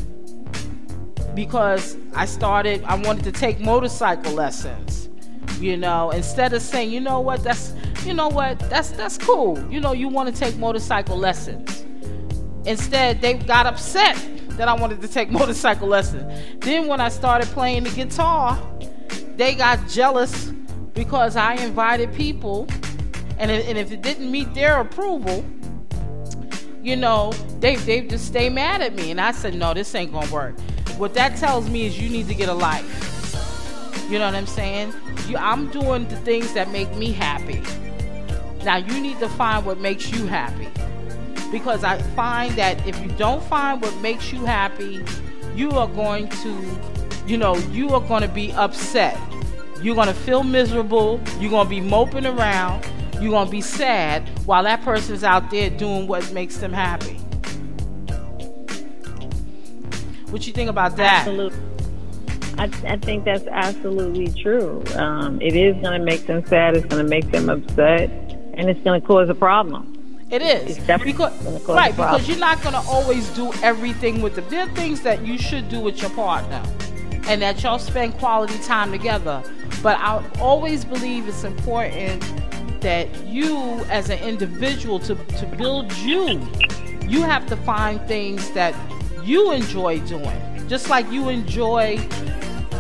[1.36, 5.10] because I started, I wanted to take motorcycle lessons.
[5.60, 7.74] You know, instead of saying, you know what, that's,
[8.06, 9.58] you know what, that's that's cool.
[9.72, 11.86] You know, you want to take motorcycle lessons.
[12.66, 14.18] Instead, they got upset
[14.58, 16.24] that I wanted to take motorcycle lessons.
[16.60, 18.60] Then when I started playing the guitar,
[19.36, 20.52] they got jealous
[20.94, 22.68] because I invited people
[23.40, 25.44] and if, and if it didn't meet their approval,
[26.82, 29.12] you know, they they just stay mad at me.
[29.12, 30.60] And I said, no, this ain't gonna work.
[30.98, 33.00] What that tells me is you need to get a life.
[34.10, 34.94] You know what I'm saying?
[35.28, 37.64] You, I'm doing the things that make me happy.
[38.64, 40.70] Now you need to find what makes you happy.
[41.54, 45.06] Because I find that if you don't find what makes you happy,
[45.56, 46.82] you are going to,
[47.26, 49.18] you know, you are going to be upset.
[49.82, 51.22] You're going to feel miserable.
[51.40, 52.84] You're going to be moping around
[53.24, 57.14] you're going to be sad while that person's out there doing what makes them happy.
[60.30, 61.20] What you think about that?
[61.20, 61.60] Absolutely.
[62.58, 64.84] I, I think that's absolutely true.
[64.96, 66.76] Um, it is going to make them sad.
[66.76, 68.10] It's going to make them upset,
[68.56, 69.93] and it's going to cause a problem.
[70.34, 74.46] It is because right because you're not going to always do everything with them.
[74.50, 76.64] There are things that you should do with your partner,
[77.28, 79.44] and that y'all spend quality time together.
[79.84, 82.24] But I always believe it's important
[82.82, 83.58] that you
[83.90, 86.42] as an individual to, to build you
[87.08, 88.76] you have to find things that
[89.24, 91.98] you enjoy doing just like you enjoy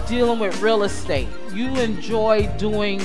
[0.07, 3.01] dealing with real estate you enjoy doing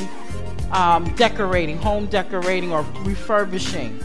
[0.72, 3.98] um, decorating home decorating or refurbishing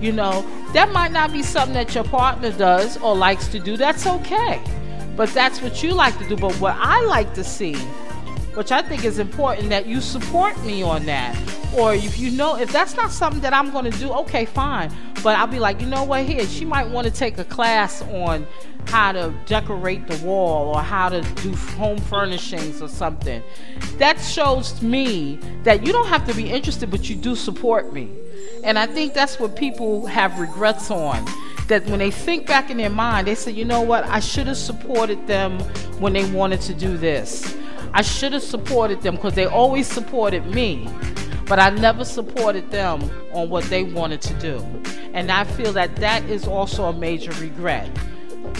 [0.00, 3.76] you know that might not be something that your partner does or likes to do
[3.76, 4.62] that's okay
[5.16, 7.74] but that's what you like to do but what i like to see
[8.54, 11.36] which i think is important that you support me on that
[11.76, 14.92] or if you know, if that's not something that I'm going to do, okay, fine.
[15.22, 18.02] But I'll be like, you know what, here, she might want to take a class
[18.02, 18.46] on
[18.86, 23.42] how to decorate the wall or how to do home furnishings or something.
[23.98, 28.10] That shows me that you don't have to be interested, but you do support me.
[28.64, 31.24] And I think that's what people have regrets on.
[31.68, 34.46] That when they think back in their mind, they say, you know what, I should
[34.48, 35.60] have supported them
[36.00, 37.56] when they wanted to do this.
[37.92, 40.88] I should have supported them because they always supported me
[41.50, 44.64] but I never supported them on what they wanted to do.
[45.14, 47.90] And I feel that that is also a major regret.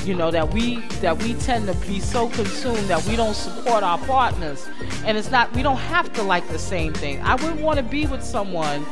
[0.05, 3.83] You know that we that we tend to be so consumed that we don't support
[3.83, 4.67] our partners,
[5.05, 7.21] and it's not we don't have to like the same thing.
[7.21, 8.87] I wouldn't want to be with someone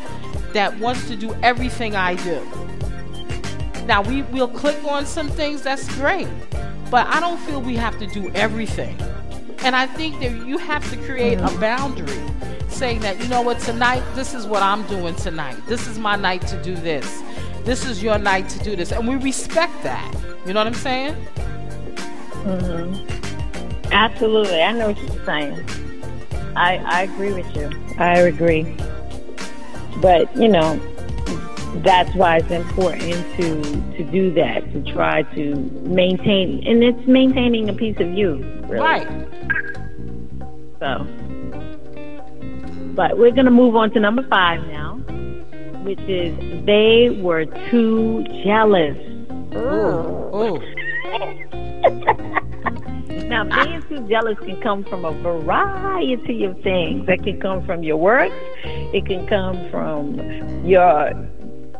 [0.53, 2.41] that wants to do everything I do.
[3.87, 5.63] now we will click on some things.
[5.63, 6.29] That's great,
[6.91, 9.01] but I don't feel we have to do everything.
[9.61, 12.23] And I think that you have to create a boundary
[12.69, 15.57] saying that, you know what, tonight, this is what I'm doing tonight.
[15.67, 17.23] This is my night to do this.
[17.65, 18.93] This is your night to do this.
[18.93, 20.15] And we respect that.
[20.49, 21.15] You know what I'm saying?
[22.47, 23.93] Mm-hmm.
[23.93, 24.63] Absolutely.
[24.63, 25.63] I know what you're saying.
[26.57, 27.71] I, I agree with you.
[27.99, 28.63] I agree.
[30.01, 30.81] But, you know,
[31.85, 33.63] that's why it's important to
[33.99, 38.37] to do that to try to maintain and it's maintaining a piece of you
[38.69, 38.81] really.
[38.81, 39.07] Right.
[40.81, 41.07] So,
[42.95, 44.95] but we're going to move on to number five now,
[45.85, 46.35] which is
[46.65, 48.97] they were too jealous.
[49.59, 50.59] Oh.
[53.29, 57.07] now, being too jealous can come from a variety of things.
[57.07, 58.33] That can come from your work.
[58.65, 61.13] It can come from your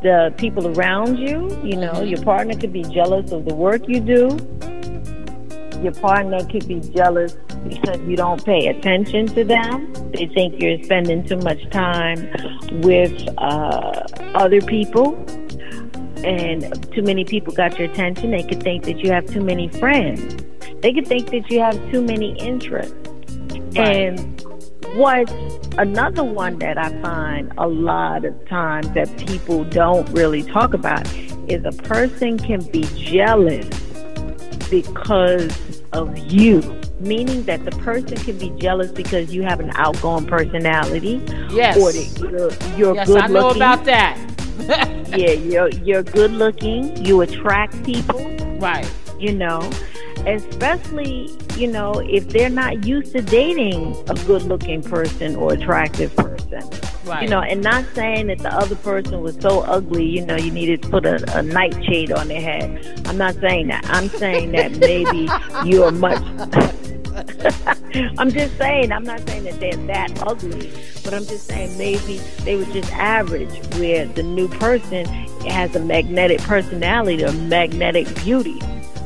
[0.03, 1.49] the people around you.
[1.63, 4.39] You know, your partner could be jealous of the work you do.
[5.83, 7.37] Your partner could be jealous
[7.69, 9.93] because you don't pay attention to them.
[10.13, 12.31] They think you're spending too much time
[12.81, 15.13] with uh, other people,
[16.25, 18.31] and too many people got your attention.
[18.31, 20.37] They could think that you have too many friends.
[20.81, 22.95] They could think that you have too many interests.
[23.77, 23.77] Right.
[23.79, 24.41] And
[24.97, 25.31] what
[25.79, 31.07] another one that I find a lot of times that people don't really talk about
[31.49, 33.69] is a person can be jealous
[34.71, 36.63] because of you.
[37.01, 41.77] Meaning that the person can be jealous because you have an outgoing personality, Yes.
[41.79, 43.63] or that you're, you're Yes, good I know looking.
[43.63, 44.19] about that.
[45.17, 47.05] yeah, you're you're good looking.
[47.05, 48.19] You attract people
[48.59, 48.91] right.
[49.19, 49.71] you know,
[50.27, 56.15] especially, you know, if they're not used to dating a good looking person or attractive
[56.17, 56.63] person.
[57.05, 57.23] Right.
[57.23, 60.51] You know, and not saying that the other person was so ugly, you know, you
[60.51, 63.03] needed to put a, a nightshade on their head.
[63.07, 63.85] I'm not saying that.
[63.89, 65.29] I'm saying that maybe
[65.71, 66.23] you're much.
[68.19, 70.73] I'm just saying, I'm not saying that they're that ugly,
[71.05, 75.07] but I'm just saying maybe they were just average, where the new person
[75.47, 78.61] has a magnetic personality or magnetic beauty,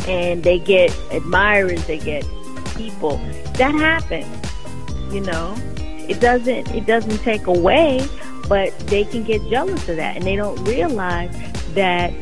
[0.08, 2.24] and they get admirers, they get
[2.76, 3.18] people.
[3.54, 4.26] That happens,
[5.12, 5.54] you know.
[6.08, 8.06] It doesn't it doesn't take away,
[8.48, 11.30] but they can get jealous of that, and they don't realize
[11.74, 12.12] that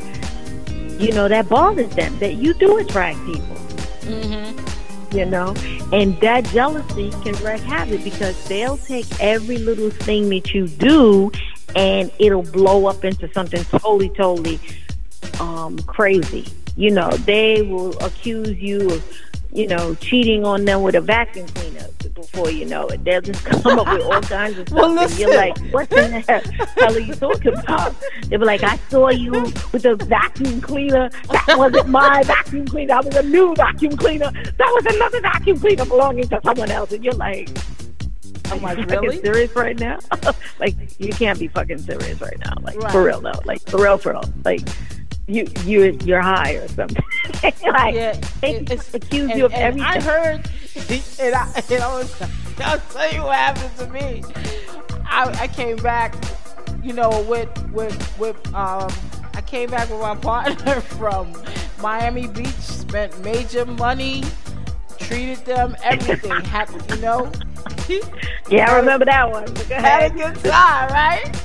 [1.01, 2.17] you know that bothers them.
[2.19, 3.57] That you do attract people
[4.01, 4.70] Mm-hmm.
[5.13, 5.53] You know?
[5.91, 11.31] And that jealousy can wreak havoc because they'll take every little thing that you do
[11.75, 14.59] and it'll blow up into something totally totally
[15.39, 16.47] um crazy.
[16.75, 19.21] You know they will accuse you of
[19.53, 23.43] you know cheating on them with a vacuum cleaner before you know it they'll just
[23.45, 26.19] come up with all kinds of stuff Well, and you're like what the
[26.77, 27.95] hell, are you talking about
[28.27, 32.87] they'll be like i saw you with a vacuum cleaner that wasn't my vacuum cleaner
[32.95, 36.91] that was a new vacuum cleaner that was another vacuum cleaner belonging to someone else
[36.91, 39.07] and you're like oh I'm like, really?
[39.07, 39.97] fucking serious right now?
[40.59, 42.53] like you can't be fucking serious right now.
[42.61, 42.91] Like Right.
[42.91, 43.39] for real though.
[43.45, 44.23] Like for real, for real.
[44.43, 44.59] Like
[45.31, 47.03] you you you're high or something.
[47.43, 49.87] like Yeah, they accuse and, you of everything.
[49.87, 50.49] I heard,
[51.19, 52.21] and I, and I was,
[52.59, 54.23] I'll tell you what happened to me.
[55.05, 56.15] I, I came back,
[56.83, 58.91] you know, with with with um,
[59.33, 61.33] I came back with my partner from
[61.81, 64.23] Miami Beach, spent major money,
[64.97, 67.31] treated them everything, happened, you know.
[68.49, 69.47] yeah, I remember that one.
[69.67, 71.43] Had a good time, right?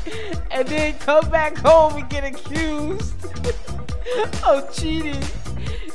[0.51, 3.15] And then come back home and get accused
[4.47, 5.23] of cheating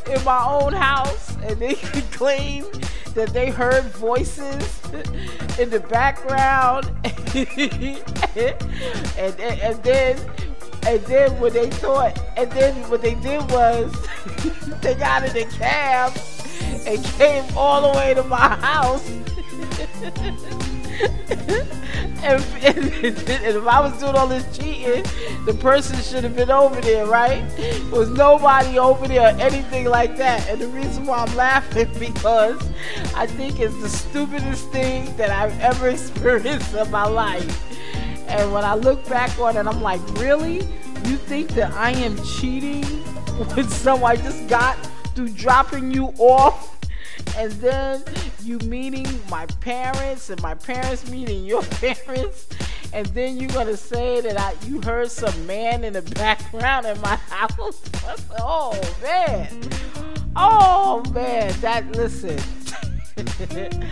[0.10, 2.66] in my own house, and they could claim
[3.14, 4.82] that they heard voices
[5.60, 6.92] in the background,
[9.18, 10.32] and, and and then.
[10.84, 13.94] And then what they thought, and then what they did was,
[14.82, 16.12] they got in a cab
[16.88, 19.08] and came all the way to my house
[22.24, 25.04] and, and, and if I was doing all this cheating,
[25.46, 27.44] the person should have been over there, right?
[27.58, 30.48] There was nobody over there or anything like that.
[30.48, 32.62] And the reason why I'm laughing because
[33.16, 37.68] I think it's the stupidest thing that I've ever experienced in my life.
[38.28, 40.58] And when I look back on it, I'm like, really?
[41.06, 42.82] You think that I am cheating
[43.56, 44.78] with someone I just got
[45.16, 46.78] through dropping you off?
[47.38, 48.04] And then
[48.44, 52.48] you meeting my parents and my parents meeting your parents.
[52.94, 57.00] And then you're gonna say that I, you heard some man in the background in
[57.02, 57.82] my house.
[58.38, 59.62] Oh man.
[60.36, 61.54] Oh man.
[61.62, 62.38] That listen.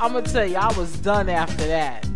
[0.00, 2.06] I'm gonna tell you i was done after that.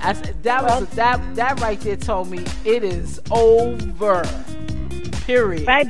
[0.00, 4.22] I, that was that that right there told me it is over
[5.28, 5.68] Period.
[5.68, 5.86] Right.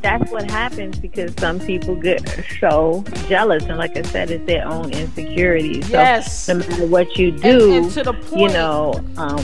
[0.00, 2.22] That's what happens because some people get
[2.60, 5.90] so jealous, and like I said, it's their own insecurities.
[5.90, 6.44] Yes.
[6.44, 9.40] So no matter what you do, and, and to the point, you know, um,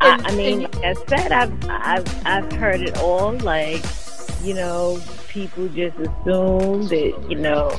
[0.00, 3.34] and, I, I, mean, like I said, I've I've I've heard it all.
[3.34, 3.84] Like,
[4.42, 4.98] you know,
[5.28, 7.70] people just assume that you know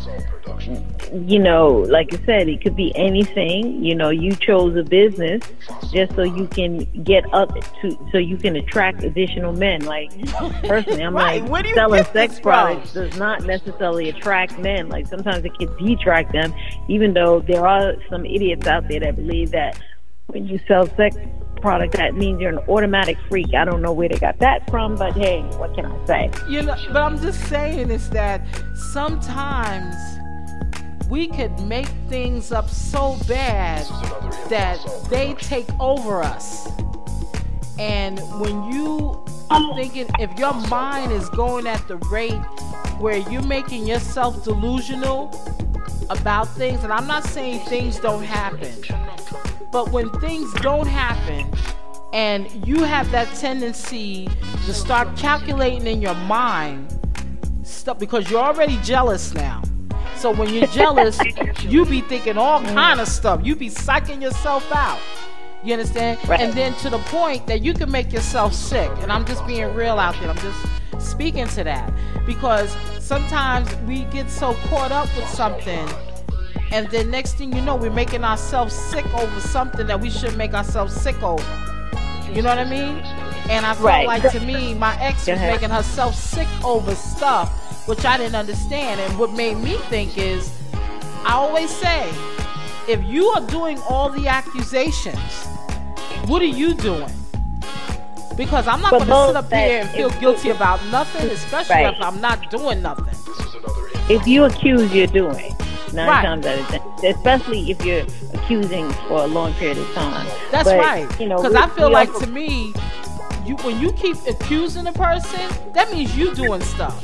[1.25, 3.83] you know like i said it could be anything.
[3.83, 5.43] You know you chose a business
[5.91, 9.85] just so you can get up to so you can attract additional men.
[9.85, 10.11] Like
[10.63, 11.43] personally i'm right.
[11.43, 14.89] like selling sex products does not necessarily attract men.
[14.89, 16.53] Like sometimes it can detract them
[16.87, 19.79] even though there are some idiots out there that believe that
[20.27, 21.17] when you sell sex
[21.61, 23.53] product, that means you're an automatic freak.
[23.53, 26.31] I don't know where they got that from, but hey, what can I say?
[26.47, 28.41] You know, but I'm just saying is that
[28.75, 29.95] sometimes
[31.09, 33.85] we could make things up so bad
[34.49, 34.79] that
[35.09, 36.67] they take over us.
[37.79, 42.33] And when you are thinking, if your mind is going at the rate
[42.99, 45.33] where you're making yourself delusional
[46.09, 48.71] about things, and I'm not saying things don't happen,
[49.71, 51.51] but when things don't happen
[52.13, 54.27] and you have that tendency
[54.65, 56.99] to start calculating in your mind
[57.63, 59.61] stuff because you're already jealous now.
[60.15, 61.19] So when you're jealous,
[61.61, 62.73] you be thinking all mm.
[62.73, 63.41] kind of stuff.
[63.43, 64.99] You be psyching yourself out.
[65.63, 66.19] You understand?
[66.27, 66.39] Right.
[66.39, 68.89] And then to the point that you can make yourself sick.
[69.01, 70.29] And I'm just being real out there.
[70.29, 70.67] I'm just
[70.99, 71.93] speaking to that.
[72.25, 75.87] Because sometimes we get so caught up with something
[76.71, 80.37] and then next thing you know, we're making ourselves sick over something that we shouldn't
[80.37, 81.43] make ourselves sick over.
[82.31, 82.97] You know what I mean?
[83.49, 84.05] And I felt right.
[84.05, 89.01] like to me, my ex was making herself sick over stuff, which I didn't understand.
[89.01, 90.53] And what made me think is,
[91.23, 92.07] I always say,
[92.87, 95.47] if you are doing all the accusations,
[96.27, 97.11] what are you doing?
[98.37, 101.95] Because I'm not going to sit up here and feel guilty about nothing, especially right.
[101.95, 103.15] if I'm not doing nothing.
[104.07, 105.55] If you accuse, you're doing
[105.93, 106.23] nine right.
[106.23, 110.27] times out of ten, especially if you're accusing for a long period of time.
[110.51, 111.19] That's but, right.
[111.19, 112.73] You know, because I feel like also, to me,
[113.45, 117.03] you when you keep accusing a person, that means you doing stuff.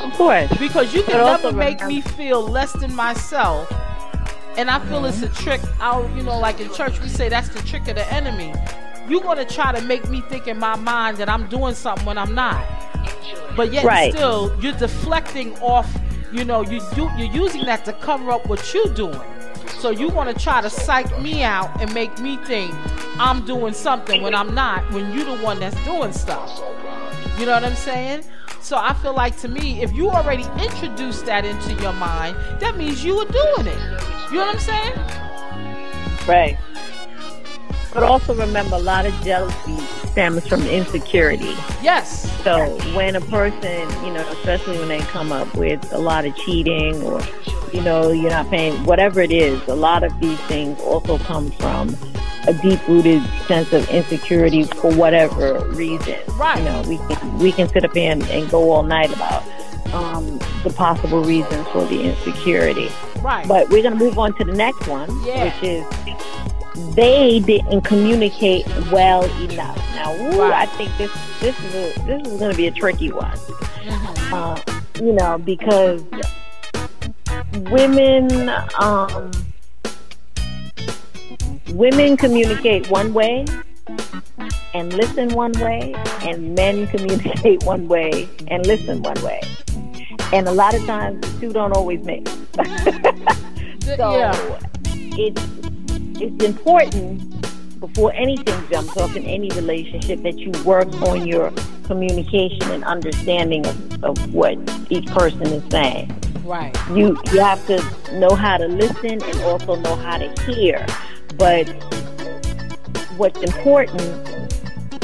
[0.00, 1.94] Of course, because you can but never make remember.
[1.94, 3.72] me feel less than myself.
[4.56, 5.24] And I feel mm-hmm.
[5.24, 5.60] it's a trick.
[5.80, 8.54] I'll, you know, like in church, we say that's the trick of the enemy.
[9.08, 12.18] You're gonna try to make me think in my mind that I'm doing something when
[12.18, 12.64] I'm not.
[13.56, 14.12] But yet right.
[14.12, 15.92] still, you're deflecting off
[16.34, 19.20] you know, you do, you're using that to cover up what you're doing.
[19.78, 22.74] So you want to try to psych me out and make me think
[23.18, 26.60] I'm doing something when I'm not, when you're the one that's doing stuff.
[27.38, 28.24] You know what I'm saying?
[28.60, 32.76] So I feel like to me, if you already introduced that into your mind, that
[32.76, 34.02] means you were doing it.
[34.30, 34.94] You know what I'm saying?
[36.26, 36.58] Right.
[37.92, 41.56] But also remember, a lot of jealousy stems from insecurity.
[41.82, 42.30] Yes.
[42.44, 46.36] So when a person, you know, especially when they come up with a lot of
[46.36, 47.20] cheating or,
[47.72, 51.50] you know, you're not paying, whatever it is, a lot of these things also come
[51.50, 51.96] from
[52.46, 56.16] a deep-rooted sense of insecurity for whatever reason.
[56.36, 56.58] Right.
[56.58, 59.42] You know, we can we can sit up here and, and go all night about
[59.92, 62.88] um, the possible reasons for the insecurity.
[63.20, 63.48] Right.
[63.48, 65.46] But we're going to move on to the next one, yeah.
[65.46, 65.84] which is
[66.94, 69.76] they didn't communicate well enough.
[69.94, 70.52] Now, ooh, right.
[70.52, 73.36] I think this this is a, this is going to be a tricky one.
[73.36, 74.34] Mm-hmm.
[74.34, 74.60] Uh,
[75.00, 76.02] you know, because
[77.70, 78.50] women
[78.80, 79.30] um,
[81.70, 83.44] women communicate one way
[84.74, 89.40] and listen one way, and men communicate one way and listen one way.
[90.32, 92.30] And a lot of times, the two don't always mix.
[93.96, 94.58] so yeah.
[95.16, 95.53] it's
[96.20, 101.52] it's important before anything jumps off in any relationship that you work on your
[101.84, 104.56] communication and understanding of, of what
[104.90, 106.14] each person is saying.
[106.44, 106.74] Right.
[106.90, 107.76] You you have to
[108.18, 110.84] know how to listen and also know how to hear.
[111.36, 111.68] But
[113.16, 114.00] what's important,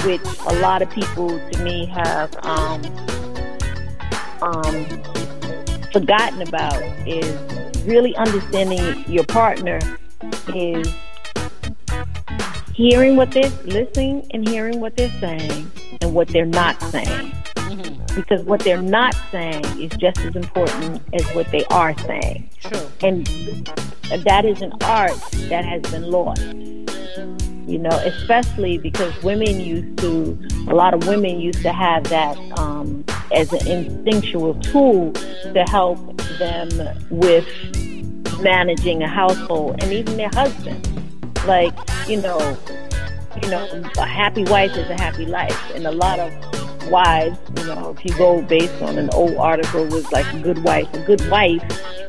[0.05, 2.83] which a lot of people to me have um,
[4.43, 4.87] um,
[5.93, 9.81] forgotten about, is really understanding your partner
[10.55, 10.95] is
[12.75, 15.71] hearing what they're listening and hearing what they're saying
[16.01, 17.31] and what they're not saying.
[17.57, 18.15] Mm-hmm.
[18.15, 22.49] Because what they're not saying is just as important as what they are saying.
[22.61, 22.87] True.
[23.03, 23.27] And
[24.25, 26.43] that is an art that has been lost.
[26.43, 32.37] You know, especially because women used to, a lot of women used to have that
[32.59, 35.99] um, as an instinctual tool to help
[36.39, 36.69] them
[37.11, 37.47] with
[38.41, 40.87] managing a household and even their husband.
[41.47, 41.75] Like,
[42.09, 42.57] you know,
[43.43, 43.67] you know,
[43.99, 45.59] a happy wife is a happy life.
[45.75, 46.33] And a lot of
[46.91, 50.63] wives, you know, if you go based on an old article, was like a good
[50.65, 50.93] wife.
[50.95, 51.63] A good wife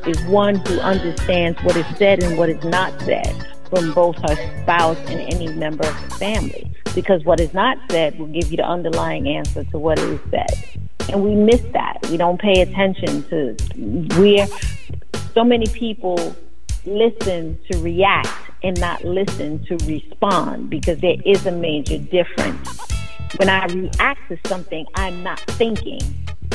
[0.06, 4.62] is one who understands what is said and what is not said from both her
[4.62, 6.70] spouse and any member of the family.
[6.94, 10.80] Because what is not said will give you the underlying answer to what is said.
[11.08, 11.98] And we miss that.
[12.10, 13.54] We don't pay attention to
[14.18, 14.46] where
[15.34, 16.36] so many people
[16.84, 18.28] listen to react
[18.62, 22.78] and not listen to respond because there is a major difference.
[23.36, 26.00] When I react to something, I'm not thinking.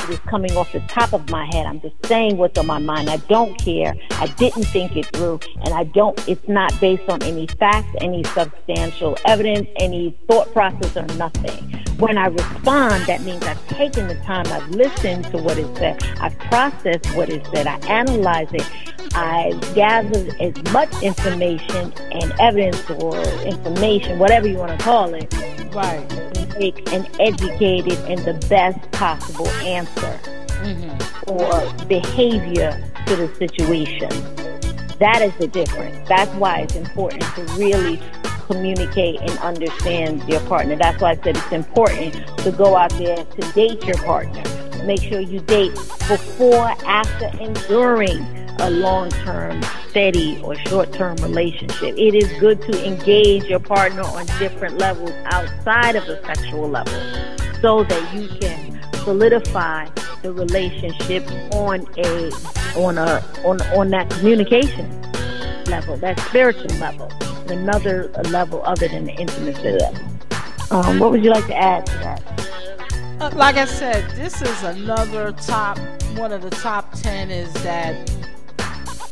[0.09, 1.65] It coming off the top of my head.
[1.65, 3.09] I'm just saying what's on my mind.
[3.09, 3.93] I don't care.
[4.11, 6.17] I didn't think it through, and I don't.
[6.27, 11.63] It's not based on any facts, any substantial evidence, any thought process, or nothing.
[11.97, 14.45] When I respond, that means I've taken the time.
[14.47, 16.01] I've listened to what is said.
[16.21, 17.67] I've processed what is said.
[17.67, 18.65] I analyze it.
[19.13, 25.33] I gather as much information and evidence or information, whatever you want to call it,
[25.73, 26.46] right.
[26.59, 30.19] Make an educated and the best possible answer
[30.57, 31.29] Mm-hmm.
[31.29, 32.71] or behavior
[33.05, 34.09] to the situation.
[34.97, 36.09] That is the difference.
[36.09, 38.01] That's why it's important to really
[38.47, 40.75] communicate and understand your partner.
[40.75, 44.43] That's why I said it's important to go out there to date your partner.
[44.83, 48.25] Make sure you date before, after, and during
[48.59, 51.95] a long term, steady, or short term relationship.
[51.97, 56.93] It is good to engage your partner on different levels outside of the sexual level
[57.61, 59.87] so that you can solidify
[60.21, 62.31] the relationship on a
[62.75, 64.89] on a on on that communication
[65.65, 67.11] level, that spiritual level,
[67.49, 70.01] another level other than the intimacy level.
[70.71, 72.23] Um, what would you like to add to that?
[73.19, 75.79] Uh, like I said, this is another top.
[76.17, 77.95] One of the top ten is that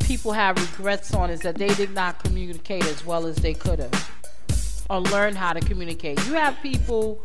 [0.05, 3.79] people have regrets on is that they did not communicate as well as they could
[3.79, 6.23] have, or learn how to communicate.
[6.27, 7.19] You have people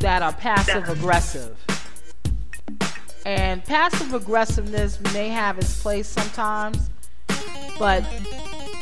[0.00, 1.56] that are passive aggressive,
[3.24, 6.90] and passive aggressiveness may have its place sometimes,
[7.78, 8.04] but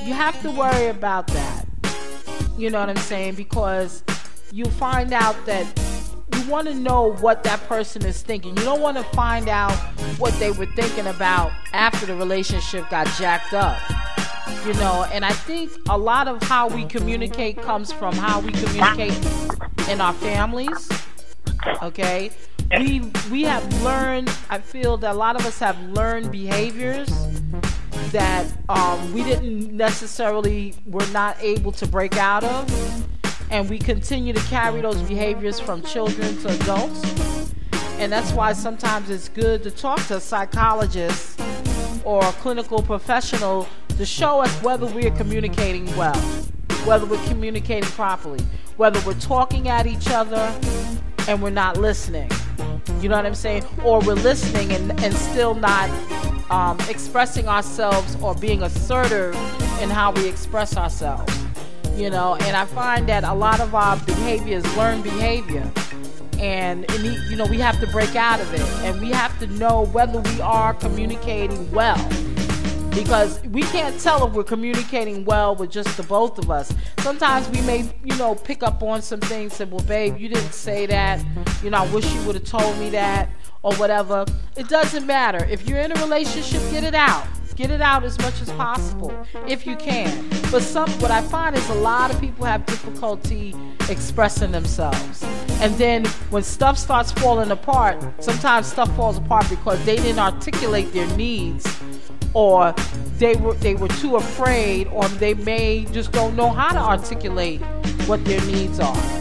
[0.03, 1.65] you have to worry about that.
[2.57, 3.37] You know what I'm saying?
[3.37, 4.03] Because
[4.51, 5.65] you find out that
[6.39, 8.57] you want to know what that person is thinking.
[8.57, 9.73] You don't want to find out
[10.19, 13.81] what they were thinking about after the relationship got jacked up.
[14.67, 18.53] You know, and I think a lot of how we communicate comes from how we
[18.53, 19.19] communicate
[19.89, 20.89] in our families.
[21.83, 22.31] Okay?
[22.71, 27.09] We we have learned I feel that a lot of us have learned behaviors
[28.13, 33.09] that um, we didn't necessarily were not able to break out of
[33.51, 37.53] and we continue to carry those behaviors from children to adults.
[37.99, 41.41] And that's why sometimes it's good to talk to a psychologist
[42.05, 46.17] or a clinical professional to show us whether we're communicating well,
[46.85, 48.45] whether we're communicating properly,
[48.77, 50.55] whether we're talking at each other
[51.27, 52.31] and we're not listening.
[53.01, 53.65] You know what I'm saying?
[53.85, 55.91] Or we're listening and, and still not
[56.51, 59.35] um, expressing ourselves or being assertive
[59.81, 61.38] in how we express ourselves
[61.99, 65.71] you know and i find that a lot of our behavior is learned behavior
[66.39, 66.87] and
[67.29, 68.61] you know we have to break out of it.
[68.85, 71.99] And we have to know whether we are communicating well.
[72.91, 76.75] Because we can't tell if we're communicating well with just the both of us.
[76.99, 80.53] Sometimes we may you know pick up on some things and well babe you didn't
[80.53, 81.25] say that.
[81.63, 83.31] You know i wish you would have told me that
[83.63, 84.25] or whatever.
[84.57, 85.45] It doesn't matter.
[85.47, 87.27] If you're in a relationship get it out
[87.59, 89.13] Get it out as much as possible
[89.49, 90.29] if you can.
[90.53, 93.53] But some what I find is a lot of people have difficulty
[93.89, 95.25] expressing themselves.
[95.61, 100.93] And then when stuff starts falling apart, sometimes stuff falls apart because they didn't articulate
[100.93, 101.67] their needs
[102.33, 102.77] or
[103.17, 107.61] they were they were too afraid or they may just don't know how to articulate
[108.07, 109.19] what their needs are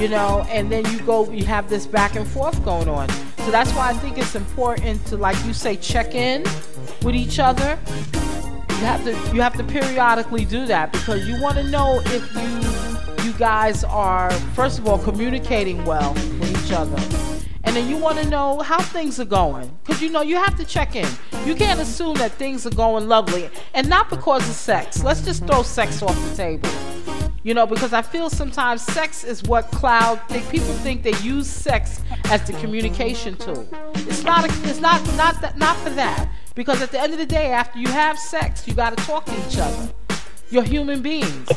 [0.00, 3.06] you know, and then you go, you have this back and forth going on.
[3.44, 6.42] So that's why I think it's important to, like you say, check in
[7.02, 7.78] with each other.
[8.68, 12.34] You have to, you have to periodically do that because you want to know if
[12.34, 16.96] you, you guys are, first of all, communicating well with each other.
[17.64, 19.70] And then you want to know how things are going.
[19.84, 21.08] Because you know, you have to check in.
[21.44, 23.50] You can't assume that things are going lovely.
[23.74, 25.04] And not because of sex.
[25.04, 26.70] Let's just throw sex off the table
[27.42, 31.46] you know, because I feel sometimes sex is what cloud think people think they use
[31.46, 33.66] sex as the communication tool.
[33.94, 34.44] It's not.
[34.44, 35.04] A, it's not.
[35.16, 35.56] Not that.
[35.56, 36.28] Not for that.
[36.54, 39.24] Because at the end of the day, after you have sex, you got to talk
[39.26, 39.92] to each other.
[40.50, 41.48] You're human beings.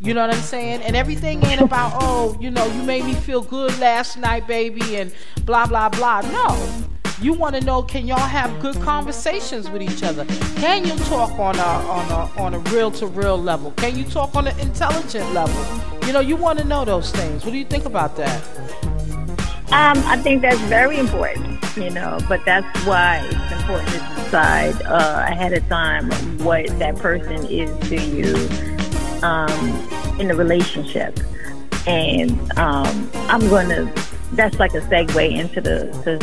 [0.00, 0.82] You know what I'm saying?
[0.82, 4.96] And everything ain't about, oh, you know, you made me feel good last night, baby,
[4.96, 5.12] and
[5.44, 6.20] blah, blah, blah.
[6.20, 6.86] No.
[7.20, 10.24] You want to know can y'all have good conversations with each other?
[10.56, 13.72] Can you talk on a on a on a real to real level?
[13.72, 16.06] Can you talk on an intelligent level?
[16.06, 17.44] You know, you want to know those things.
[17.44, 18.40] What do you think about that?
[19.70, 24.80] Um, I think that's very important, you know, but that's why it's important to decide
[24.86, 28.34] uh, ahead of time what that person is to you
[29.22, 29.50] um,
[30.18, 31.20] in the relationship.
[31.86, 33.92] And um, I'm going to,
[34.32, 36.16] that's like a segue into the, the,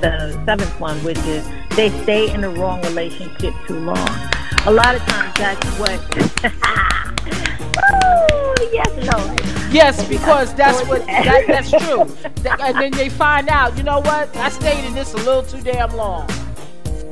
[0.00, 4.08] the seventh one, which is they stay in the wrong relationship too long.
[4.66, 6.00] A lot of times that's what,
[7.92, 9.43] oh, yes, Lord
[9.74, 12.02] Yes, because that's what that, that's true.
[12.60, 14.34] And then they find out, you know what?
[14.36, 16.28] I stayed in this a little too damn long.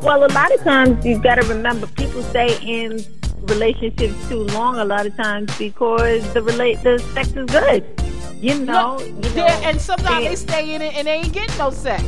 [0.00, 3.04] Well, a lot of times you've got to remember people stay in
[3.48, 4.78] relationships too long.
[4.78, 8.01] A lot of times because the relate the sex is good.
[8.42, 11.56] You know, no, you know and sometimes they stay in it and they ain't getting
[11.58, 12.02] no sex.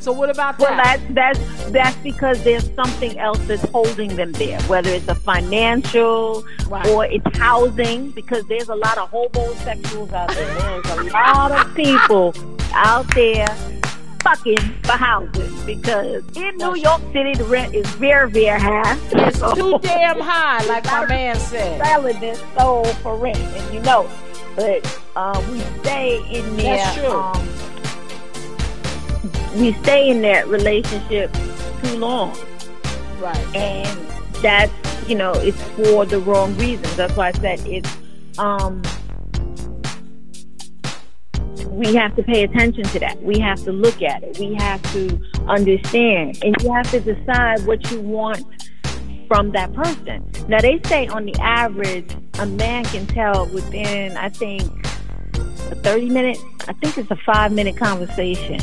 [0.00, 1.00] So what about well, that?
[1.00, 5.14] Well, that's that's that's because there's something else that's holding them there, whether it's a
[5.14, 6.84] financial right.
[6.88, 8.10] or it's housing.
[8.10, 10.82] Because there's a lot of homosexuals out there.
[10.82, 12.34] There's a lot of people
[12.72, 13.46] out there
[14.24, 18.98] fucking for houses because in New York City the rent is very very high.
[19.12, 21.80] It's too damn high, like my man said.
[21.84, 24.10] Selling this soul for rent, and you know
[24.58, 27.08] but uh, we stay in there.
[27.08, 27.48] Um,
[29.56, 31.32] we stay in that relationship
[31.80, 32.36] too long.
[33.20, 33.54] Right.
[33.54, 34.08] And
[34.42, 34.72] that's,
[35.08, 36.96] you know, it's for the wrong reasons.
[36.96, 37.96] That's why I said it's,
[38.36, 38.82] um,
[41.68, 43.22] we have to pay attention to that.
[43.22, 44.40] We have to look at it.
[44.40, 46.40] We have to understand.
[46.42, 48.44] And you have to decide what you want
[49.28, 50.28] from that person.
[50.48, 54.62] Now, they say on the average, a man can tell within, I think,
[55.70, 58.58] a 30 minute, I think it's a five minute conversation,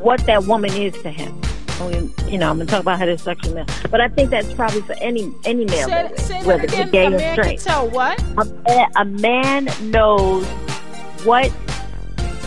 [0.00, 1.40] what that woman is to him.
[1.80, 4.82] I mean, you know, I'm gonna talk about heterosexual male, but I think that's probably
[4.82, 7.58] for any any male, say, say whether it's gay or straight.
[7.60, 10.46] tell what a, a man knows
[11.24, 11.50] what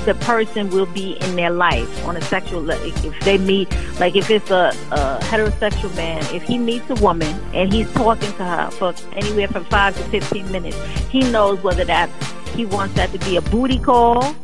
[0.05, 3.67] the person will be in their life on a sexual if they meet
[3.99, 8.31] like if it's a, a heterosexual man if he meets a woman and he's talking
[8.33, 10.77] to her for anywhere from five to 15 minutes
[11.09, 12.09] he knows whether that
[12.55, 14.35] he wants that to be a booty call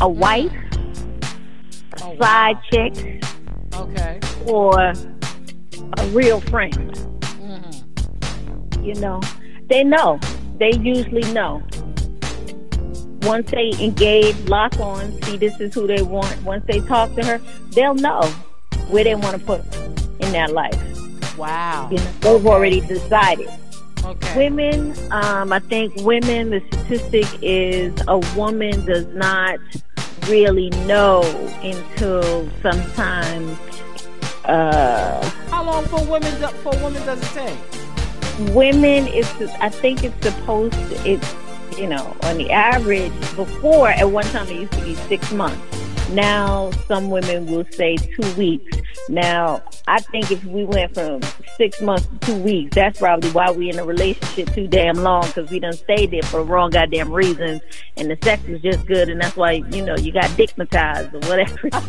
[0.00, 2.62] a wife a oh, side wow.
[2.70, 3.24] chick
[3.74, 6.94] okay or a real friend
[7.40, 8.84] mm-hmm.
[8.84, 9.20] you know
[9.68, 10.18] they know
[10.58, 11.62] they usually know
[13.26, 17.24] once they engage, lock on, see this is who they want, once they talk to
[17.24, 18.22] her, they'll know
[18.90, 19.62] where they want to put
[20.20, 20.80] in their life.
[21.36, 21.88] Wow.
[21.90, 23.50] You know, they've already decided.
[24.04, 24.36] Okay.
[24.36, 29.58] Women, um, I think women, the statistic is a woman does not
[30.28, 31.22] really know
[31.62, 33.58] until sometimes.
[34.44, 36.32] Uh, How long for women?
[36.62, 38.54] For women does it take?
[38.54, 39.28] Women, it's
[39.60, 41.34] I think it's supposed to, it's
[41.78, 45.75] you know, on the average, before at one time it used to be six months.
[46.10, 48.78] Now some women will say two weeks.
[49.08, 51.22] Now I think if we went from
[51.56, 55.24] six months to two weeks, that's probably why we're in a relationship too damn long
[55.26, 57.62] because we done stayed there for the wrong goddamn reasons,
[57.96, 61.20] and the sex is just good, and that's why you know you got dickmatized or
[61.28, 61.56] whatever.
[61.56, 61.80] People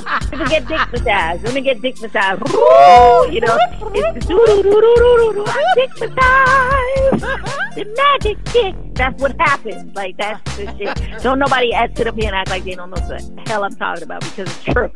[0.48, 1.42] get dickmatized.
[1.44, 3.32] Women get dickmatized.
[3.32, 3.58] you know,
[3.94, 5.44] it's the doo doo doo doo doo doo.
[5.76, 7.20] Dickmatized.
[7.74, 8.74] The magic dick.
[8.94, 9.94] That's what happens.
[9.94, 11.22] Like that's the shit.
[11.22, 14.04] Don't nobody sit up and act like they don't know what the hell I'm talking
[14.04, 14.90] about because it's true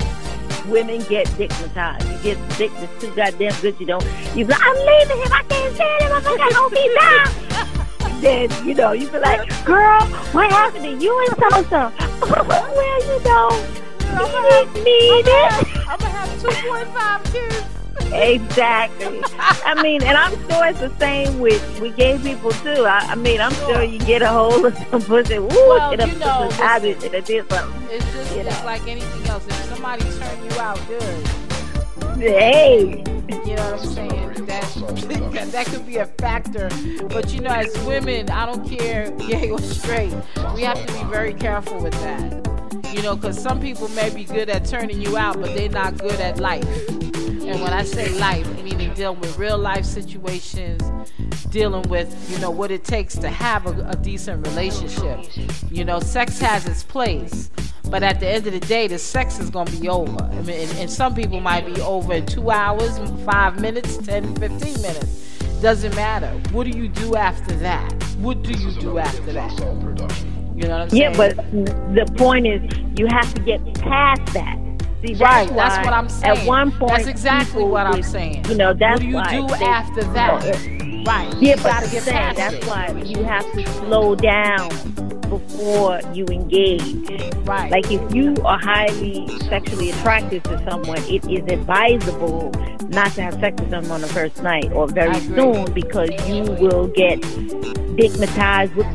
[0.67, 2.25] women get dickmatized.
[2.25, 3.79] You get sick, that's too goddamn good.
[3.79, 4.05] You don't.
[4.35, 5.33] You be like, I'm leaving him.
[5.33, 6.13] I can't stand him.
[6.13, 8.21] I'm gonna hold me down.
[8.21, 10.03] then you know you be like, girl,
[10.33, 11.93] what happened to you and so so?
[12.49, 13.51] well, you know,
[14.01, 15.89] you didn't need it.
[15.89, 17.74] I'm gonna have two point five kids
[18.13, 19.23] exactly.
[19.39, 22.85] I mean, and I'm sure it's the same with we gay people too.
[22.85, 23.83] I, I mean, I'm sure.
[23.83, 25.39] you get a hold of some pussy.
[25.39, 27.83] Woo, well, get a you know, pussy habit and it did something.
[27.91, 28.67] It's just it's know.
[28.67, 29.47] like anything else.
[29.47, 31.27] If somebody turn you out good,
[32.19, 34.47] hey, you know what I'm saying?
[34.47, 36.69] That, that could be a factor.
[37.09, 40.15] But you know, as women, I don't care gay or straight,
[40.55, 42.33] we have to be very careful with that.
[42.95, 45.99] You know, because some people may be good at turning you out, but they're not
[45.99, 46.65] good at life.
[47.47, 50.83] And when I say life, meaning dealing with real life situations,
[51.51, 55.21] dealing with, you know, what it takes to have a, a decent relationship.
[55.71, 57.51] You know, sex has its place.
[57.91, 60.25] But at the end of the day, the sex is going to be over.
[60.25, 64.37] I mean, and, and some people might be over in two hours, five minutes, 10,
[64.37, 65.39] 15 minutes.
[65.61, 66.31] Doesn't matter.
[66.51, 67.93] What do you do after that?
[68.19, 69.53] What do you do after that?
[70.57, 71.03] You know what I'm saying?
[71.03, 72.63] Yeah, but the point is,
[72.99, 74.59] you have to get past that.
[75.05, 76.39] See, that's right, that's what I'm saying.
[76.39, 78.47] At one point, that's exactly what I'm saying.
[78.47, 80.65] You know, that's what do you do they, after that?
[80.65, 81.35] You know, right.
[81.35, 82.65] Yeah, you but gotta get saying, that's it.
[82.65, 84.71] why you have to slow down
[85.29, 87.11] before you engage.
[87.47, 87.71] Right.
[87.71, 92.51] Like if you are highly sexually attracted to someone, it is advisable
[92.95, 96.43] not to have sex with them on the first night or very soon because you
[96.43, 97.23] will get
[97.95, 98.95] stigmatized, whipped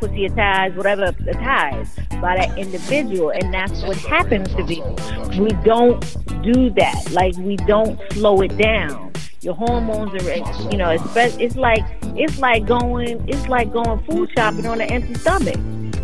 [0.00, 3.30] pussy-atized, whatever ties by that individual.
[3.30, 4.96] And that's what happens to people.
[5.38, 6.00] We don't
[6.42, 7.10] do that.
[7.12, 9.12] Like we don't slow it down.
[9.40, 11.84] Your hormones are, you know, it's, it's like
[12.16, 15.56] it's like going it's like going food shopping on an empty stomach.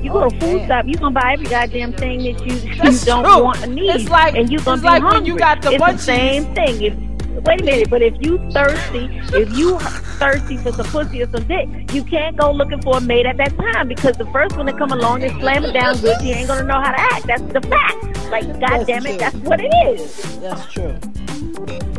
[0.04, 3.04] You go to oh, food shop, you gonna buy every goddamn thing that you, you
[3.06, 3.44] don't true.
[3.44, 5.18] want or need, it's like, and you gonna it's be like hungry.
[5.20, 5.96] when you got the it's munchies.
[5.96, 6.82] the same thing.
[6.82, 9.78] If wait a minute, but if you thirsty, if you
[10.18, 13.36] thirsty for some pussy or some dick, you can't go looking for a mate at
[13.38, 16.34] that time because the first one to come along and slam it down good, you
[16.34, 17.26] ain't gonna know how to act.
[17.26, 18.30] That's the fact.
[18.30, 20.38] Like, god damn it, that's what it is.
[20.40, 20.96] That's true.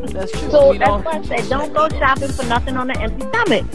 [0.07, 0.49] That's true.
[0.51, 3.65] So We that's why I said don't go shopping for nothing on an empty stomach.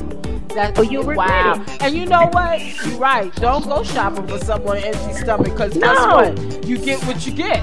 [0.54, 1.62] That, Or you wow.
[1.64, 1.82] it.
[1.82, 2.60] And you know what?
[2.84, 3.32] You're right.
[3.36, 6.66] Don't go shopping for someone empty stomach because guess what?
[6.66, 7.62] You get what you get.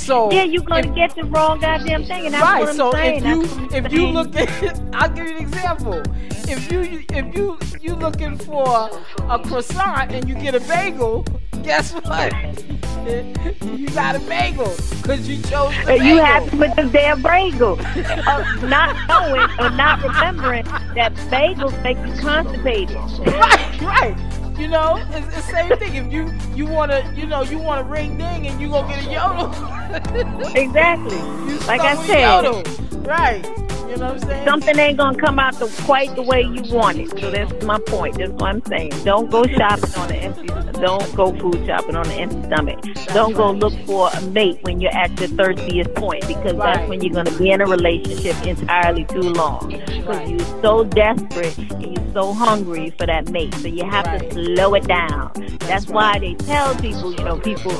[0.00, 2.60] So Yeah, you're gonna if- get the wrong goddamn thing, and that's right.
[2.60, 3.24] what I'm So saying.
[3.24, 6.02] if you if you look at, I'll give you an example.
[6.48, 8.90] If you if you you looking for
[9.28, 11.24] a croissant and you get a bagel,
[11.62, 12.32] guess what?
[13.64, 14.72] you got a bagel
[15.02, 16.06] because you chose the And bagel.
[16.06, 20.64] you happy with the damn bagel, uh, not knowing or not remembering
[20.96, 22.96] that bagels make you constipated.
[23.26, 24.16] right, right.
[24.60, 25.94] You know, it's the same thing.
[25.96, 28.86] If you you want to, you know, you want to ring ding and you go
[28.86, 29.48] get a yodel.
[30.54, 31.16] Exactly.
[31.66, 32.62] Like I said, yodel.
[33.02, 33.42] right?
[33.90, 34.44] You know what I'm saying?
[34.46, 37.10] something ain't gonna come out the, quite the way you want it.
[37.18, 38.18] So that's my point.
[38.18, 38.92] That's what I'm saying.
[39.04, 40.46] Don't go shopping on an empty.
[40.80, 42.78] Don't go food shopping on an empty stomach.
[43.12, 46.76] don't go look for a mate when you're at your thirstiest point because Right.
[46.76, 49.68] that's when you're gonna be in a relationship entirely too long.
[49.68, 50.28] Because Right.
[50.28, 53.54] you're so desperate and you're so hungry for that mate.
[53.56, 54.30] So you have Right.
[54.30, 55.32] to slow it down.
[55.60, 57.72] That's, why they tell people, you know, people,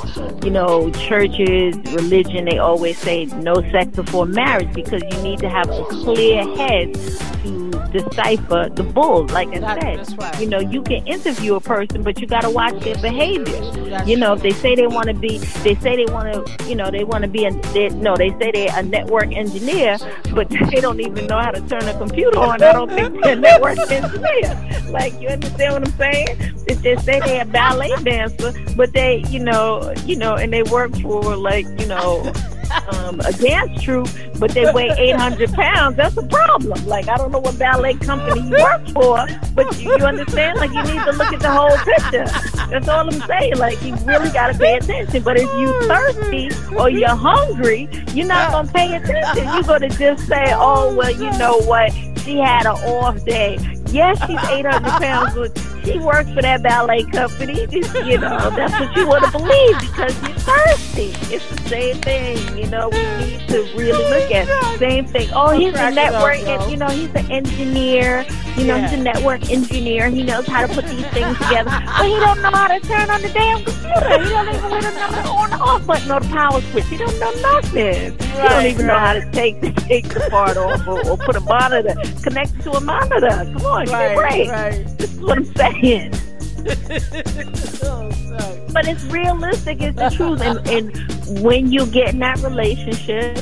[0.44, 5.48] you know, churches, religion, they always say no sex before marriage because you need to
[5.48, 6.94] have a clear head
[7.42, 9.26] to decipher the bull.
[9.28, 10.40] Like I That- said, right.
[10.40, 13.60] you know, you can interview a person, but you got to watch their behavior.
[13.90, 16.68] That's you know, if they say they want to be, they say they want to,
[16.68, 19.96] you know, they want to be a, they, no, they say they're a network engineer,
[20.34, 22.62] but they don't even know how to turn a computer on.
[22.62, 24.82] I don't think they're a network engineer.
[24.90, 26.54] Like, you understand what I'm saying?
[26.68, 30.62] If they say they're a ballet dancer, but they, you know, you know, and they
[30.62, 32.32] work for like, you know,
[32.92, 34.08] um, a dance troupe,
[34.40, 36.84] but they weigh 800 pounds, that's a problem.
[36.86, 40.58] Like, I don't know what ballet company you work for, but you, you understand?
[40.58, 42.24] Like, you need to look at the whole picture.
[42.70, 43.58] That's all I'm saying.
[43.58, 45.22] Like, you really got to pay attention.
[45.22, 49.44] But if you thirsty or you're hungry, you're not going to pay attention.
[49.44, 51.92] You're going to just say, oh, well, you know what?
[52.24, 53.58] She had an off day.
[53.88, 57.66] Yes, she's 800 pounds, but she works for that ballet company.
[57.72, 61.34] You know, that's what you want to believe because you're thirsty.
[61.34, 62.58] It's the same thing.
[62.58, 65.28] You know, we need to really at same thing.
[65.34, 68.24] Oh, he's a up, network, and you know, he's an engineer.
[68.56, 70.08] You know, he's a network engineer.
[70.10, 73.10] He knows how to put these things together, but he don't know how to turn
[73.10, 74.22] on the damn computer.
[74.22, 76.86] He don't even know the on off button or the power switch.
[76.86, 78.12] He don't know nothing.
[78.12, 81.16] he don't Right, even know how to take the take the part off or, or
[81.16, 83.28] put a monitor, connect to a monitor.
[83.28, 84.98] Come on, Right, right.
[84.98, 86.12] This is what I'm saying.
[87.82, 88.66] Oh.
[88.72, 90.40] But it's realistic, it's the truth.
[90.42, 93.38] And, and when you get in that relationship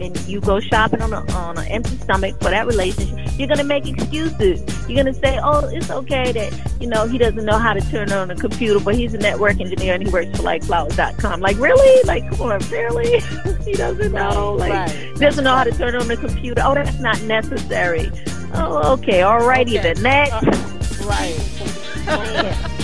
[0.00, 3.58] and you go shopping on a, on an empty stomach for that relationship, you're going
[3.58, 4.60] to make excuses.
[4.88, 7.80] You're going to say, oh, it's okay that, you know, he doesn't know how to
[7.90, 11.40] turn on a computer, but he's a network engineer and he works for like flowers.com.
[11.40, 12.02] Like, really?
[12.04, 13.20] Like, come on, really?
[13.64, 14.54] he doesn't know.
[14.54, 15.14] Like, right.
[15.16, 16.62] doesn't know how to turn on the computer.
[16.64, 18.10] Oh, that's not necessary.
[18.54, 19.22] Oh, okay.
[19.22, 19.92] All righty Okay.
[19.94, 20.02] then.
[20.02, 20.32] Next.
[20.32, 22.76] Uh, right.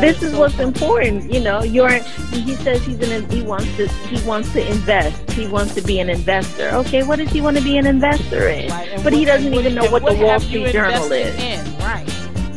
[0.00, 1.90] This is what's important you know you're
[2.32, 6.00] he says he's an he wants to he wants to invest he wants to be
[6.00, 9.24] an investor okay what does he want to be an investor in Right, but he
[9.24, 11.78] doesn't even know and what the wall street journal is In?
[11.78, 12.08] Right.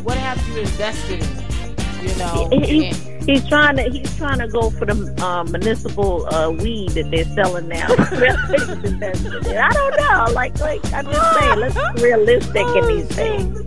[0.02, 2.08] What have you invested in?
[2.08, 2.48] You know.
[2.52, 6.50] He- he- and- he's trying to he's trying to go for the uh, municipal uh,
[6.50, 12.02] weed that they're selling now i don't know like like i'm just saying let's be
[12.02, 13.60] realistic in these things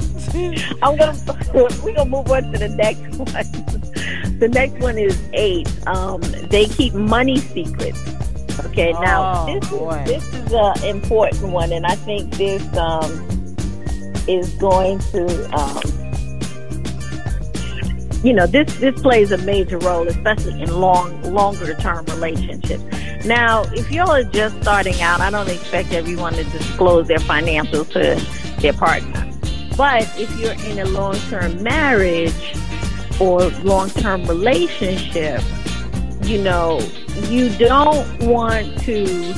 [0.83, 1.15] I'm gonna
[1.53, 4.39] we're gonna move on to the next one.
[4.39, 5.67] The next one is eight.
[5.87, 7.99] Um, they keep money secrets.
[8.65, 10.03] Okay, now Oh, this boy.
[10.05, 13.09] is this is an important one, and I think this um,
[14.27, 15.81] is going to um,
[18.23, 22.83] you know this this plays a major role, especially in long longer term relationships.
[23.25, 27.91] Now, if y'all are just starting out, I don't expect everyone to disclose their financials
[27.91, 29.23] to their partner.
[29.75, 32.33] But if you're in a long term marriage,
[33.19, 35.41] or long term relationship,
[36.23, 36.79] you know,
[37.29, 39.33] you don't want to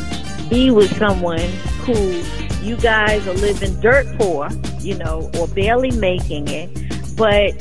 [0.50, 1.40] be with someone
[1.86, 2.22] who
[2.64, 4.50] you guys are living dirt poor,
[4.80, 6.70] you know, or barely making it,
[7.16, 7.52] but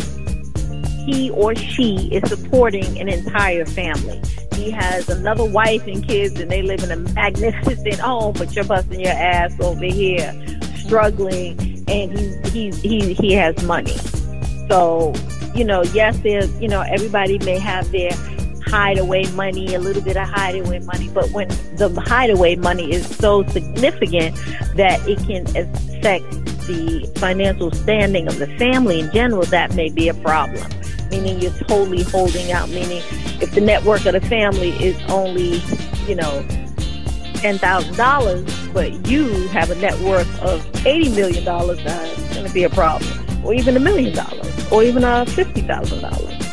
[1.09, 4.21] he or she is supporting an entire family.
[4.55, 8.65] He has another wife and kids, and they live in a magnificent home, but you're
[8.65, 10.35] busting your ass over here,
[10.77, 13.97] struggling, and he he he he has money.
[14.69, 15.15] So,
[15.55, 18.11] you know, yes, there's you know everybody may have their
[18.67, 23.47] hideaway money, a little bit of hideaway money, but when the hideaway money is so
[23.47, 24.37] significant
[24.77, 26.31] that it can affect
[26.67, 30.71] the financial standing of the family in general, that may be a problem.
[31.11, 33.03] Meaning you're totally holding out, meaning
[33.41, 35.63] if the network of the family is only,
[36.07, 36.45] you know,
[37.39, 42.71] $10,000, but you have a net worth of $80 million, that's going to be a
[42.71, 43.11] problem.
[43.45, 46.49] Or even a million dollars, or even a $50,000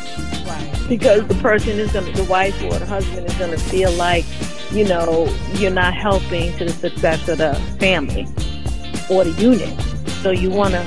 [0.88, 3.92] because the person is going to, the wife or the husband is going to feel
[3.92, 4.24] like,
[4.70, 8.26] you know, you're not helping to the success of the family
[9.10, 9.80] or the unit.
[10.22, 10.86] So you want to,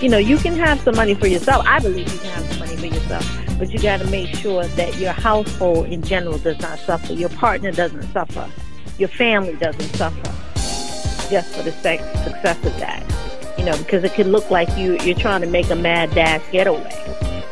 [0.00, 1.64] you know, you can have some money for yourself.
[1.66, 2.55] I believe you can have
[2.88, 6.78] for yourself, but you got to make sure that your household in general does not
[6.80, 7.12] suffer.
[7.12, 8.48] Your partner doesn't suffer.
[8.98, 10.32] Your family doesn't suffer
[11.30, 13.02] just for the sake, success of that.
[13.58, 16.42] You know, because it can look like you you're trying to make a mad dash
[16.52, 16.90] getaway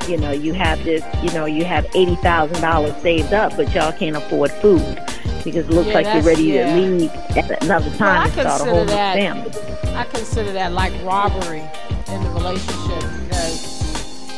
[0.09, 3.73] you know, you have this, you know, you have eighty thousand dollars saved up, but
[3.75, 5.01] y'all can't afford food
[5.45, 6.75] because it looks yeah, like you're ready yeah.
[6.75, 9.51] to leave at another time well, and start a whole that, family.
[9.95, 11.63] I consider that like robbery
[12.09, 13.14] in the relationship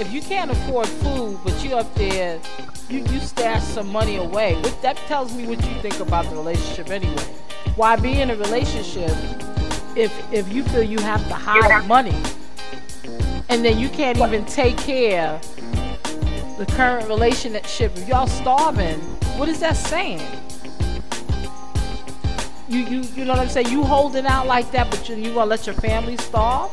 [0.00, 2.40] if you can't afford food, but you up there,
[2.88, 4.54] you you stash some money away.
[4.54, 7.26] What that tells me what you think about the relationship anyway.
[7.76, 9.10] Why be in a relationship
[9.96, 12.14] if if you feel you have to hide money?
[13.48, 15.40] and then you can't even take care
[16.58, 17.96] the current relationship.
[17.96, 18.98] If y'all starving,
[19.38, 20.22] what is that saying?
[22.68, 23.68] You you you know what I'm saying?
[23.68, 26.70] You holding out like that, but you you gonna let your family starve?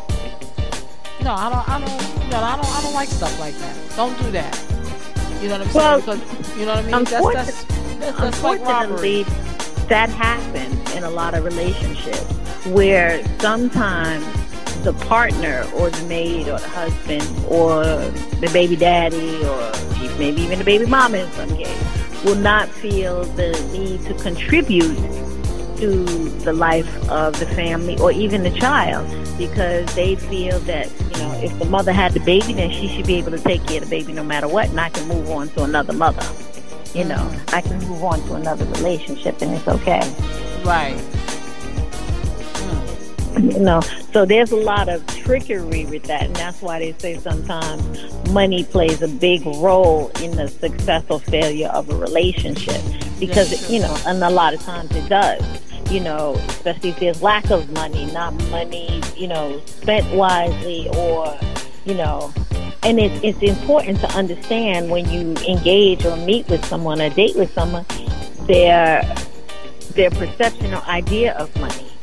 [1.24, 3.78] No, I don't I don't no I don't I don't like stuff like that.
[3.96, 4.60] Don't do that.
[5.42, 6.20] You know what I'm well, saying?
[6.20, 7.04] Because you know what I mean?
[7.06, 7.64] That's that's,
[8.00, 8.64] that's, that's like.
[9.88, 12.24] That happens in a lot of relationships
[12.66, 14.26] where sometimes
[14.84, 19.72] the partner or the maid or the husband or the baby daddy or
[20.18, 24.98] maybe even the baby mama in some case will not feel the need to contribute
[25.84, 26.06] to
[26.46, 29.06] the life of the family or even the child
[29.38, 33.06] because they feel that you know if the mother had the baby then she should
[33.06, 35.30] be able to take care of the baby no matter what and I can move
[35.30, 36.26] on to another mother
[36.96, 37.18] you know.
[37.18, 37.54] Mm.
[37.54, 40.00] I can move on to another relationship and it's okay.
[40.64, 40.96] Right.
[43.34, 43.54] Mm.
[43.54, 43.82] You know
[44.14, 48.64] so there's a lot of trickery with that and that's why they say sometimes money
[48.64, 52.82] plays a big role in the success or failure of a relationship
[53.20, 55.44] because you know and a lot of times it does
[55.94, 61.38] you know especially if there's lack of money not money you know spent wisely or
[61.86, 62.34] you know
[62.84, 67.36] and it, it's important to understand when you engage or meet with someone or date
[67.36, 67.86] with someone
[68.48, 69.04] their
[69.96, 71.94] their perception or idea of money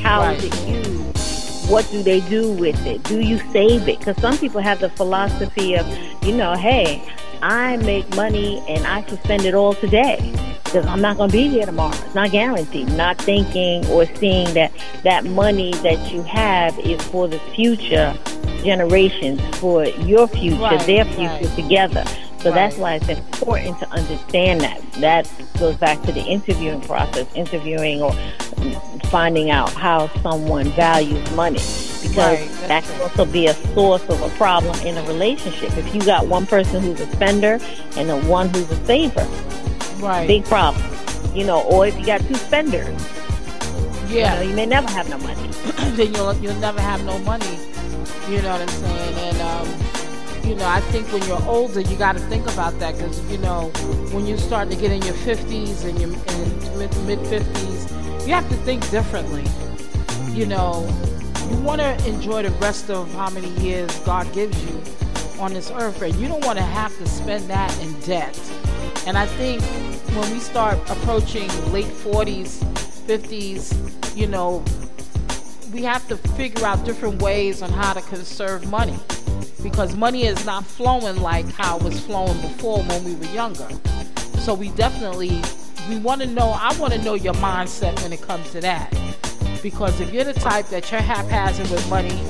[0.00, 0.38] how right.
[0.38, 1.70] is it used?
[1.70, 3.02] What do they do with it?
[3.04, 3.98] Do you save it?
[3.98, 5.86] Because some people have the philosophy of,
[6.22, 7.02] you know, hey,
[7.42, 10.32] I make money and I can spend it all today
[10.64, 11.96] because I'm not going to be here tomorrow.
[12.04, 12.88] It's not guaranteed.
[12.92, 14.72] Not thinking or seeing that
[15.04, 18.16] that money that you have is for the future
[18.62, 21.56] generations, for your future, right, their future right.
[21.56, 22.04] together.
[22.38, 22.54] So right.
[22.54, 24.80] that's why it's important to understand that.
[24.94, 28.12] That goes back to the interviewing process, interviewing or
[29.04, 31.58] finding out how someone values money.
[32.02, 32.68] Because right.
[32.68, 35.76] that can also be a source of a problem in a relationship.
[35.76, 37.58] If you got one person who's a spender
[37.96, 39.26] and the one who's a saver,
[40.00, 40.26] right.
[40.26, 40.84] big problem.
[41.34, 42.86] You know, or if you got two spenders,
[44.08, 45.48] yeah, you, know, you may never have no money.
[45.96, 47.58] then you'll you'll never have no money.
[48.28, 49.14] You know what I'm saying?
[49.16, 49.87] And um,
[50.48, 53.36] you know, I think when you're older, you got to think about that because, you
[53.36, 53.68] know,
[54.12, 56.08] when you start to get in your 50s and your
[56.78, 59.44] mid 50s, you have to think differently.
[60.32, 60.88] You know,
[61.50, 64.80] you want to enjoy the rest of how many years God gives you
[65.38, 68.34] on this earth, and you don't want to have to spend that in debt.
[69.06, 69.60] And I think
[70.16, 72.64] when we start approaching late 40s,
[73.06, 74.64] 50s, you know,
[75.74, 78.98] we have to figure out different ways on how to conserve money
[79.62, 83.68] because money is not flowing like how it was flowing before when we were younger.
[84.40, 85.42] So we definitely
[85.88, 86.50] we want to know.
[86.58, 88.90] I want to know your mindset when it comes to that,
[89.62, 92.20] because if you're the type that you're haphazard with money,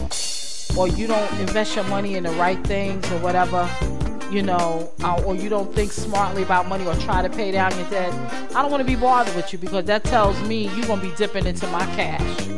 [0.76, 3.68] or you don't invest your money in the right things or whatever,
[4.30, 7.76] you know, uh, or you don't think smartly about money or try to pay down
[7.78, 8.12] your debt,
[8.54, 11.12] I don't want to be bothered with you because that tells me you're gonna be
[11.16, 12.48] dipping into my cash.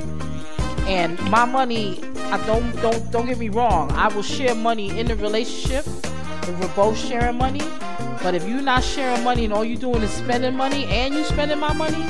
[0.87, 2.01] And my money,
[2.33, 3.91] I don't don't don't get me wrong.
[3.93, 5.85] I will share money in the relationship
[6.43, 7.63] if we're both sharing money.
[8.23, 11.25] But if you're not sharing money and all you're doing is spending money and you
[11.25, 12.05] spending my money,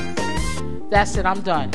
[0.90, 1.24] that's it.
[1.24, 1.70] I'm done.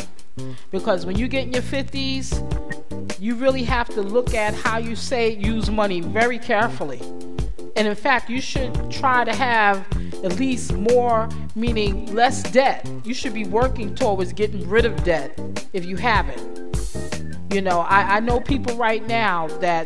[0.69, 4.95] Because when you get in your 50s, you really have to look at how you
[4.95, 7.01] say use money very carefully.
[7.75, 9.87] And in fact, you should try to have
[10.23, 12.87] at least more, meaning less debt.
[13.03, 15.39] You should be working towards getting rid of debt
[15.73, 16.64] if you haven't.
[17.55, 19.85] You know, I, I know people right now that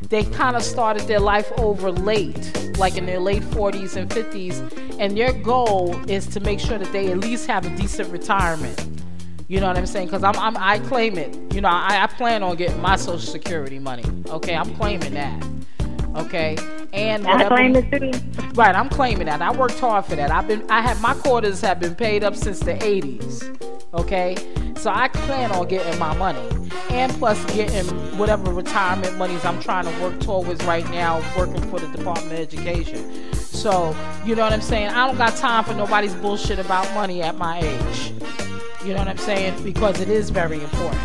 [0.08, 4.98] they kind of started their life over late, like in their late 40s and 50s,
[4.98, 9.04] and their goal is to make sure that they at least have a decent retirement.
[9.46, 10.08] You know what I'm saying?
[10.08, 11.38] Because I'm, I'm, I claim it.
[11.54, 14.02] You know, I, I plan on getting my Social Security money.
[14.26, 15.46] Okay, I'm claiming that.
[16.16, 16.56] Okay,
[16.92, 18.10] and I claim it too.
[18.54, 19.40] Right, I'm claiming that.
[19.40, 20.32] I worked hard for that.
[20.32, 23.73] I've been, I have my quarters have been paid up since the 80s.
[23.94, 24.36] Okay,
[24.76, 26.44] so I plan on getting my money,
[26.90, 27.86] and plus getting
[28.18, 32.40] whatever retirement monies I'm trying to work towards right now, working for the Department of
[32.40, 33.32] Education.
[33.34, 34.88] So you know what I'm saying?
[34.88, 38.12] I don't got time for nobody's bullshit about money at my age.
[38.84, 39.62] You know what I'm saying?
[39.62, 41.00] Because it is very important.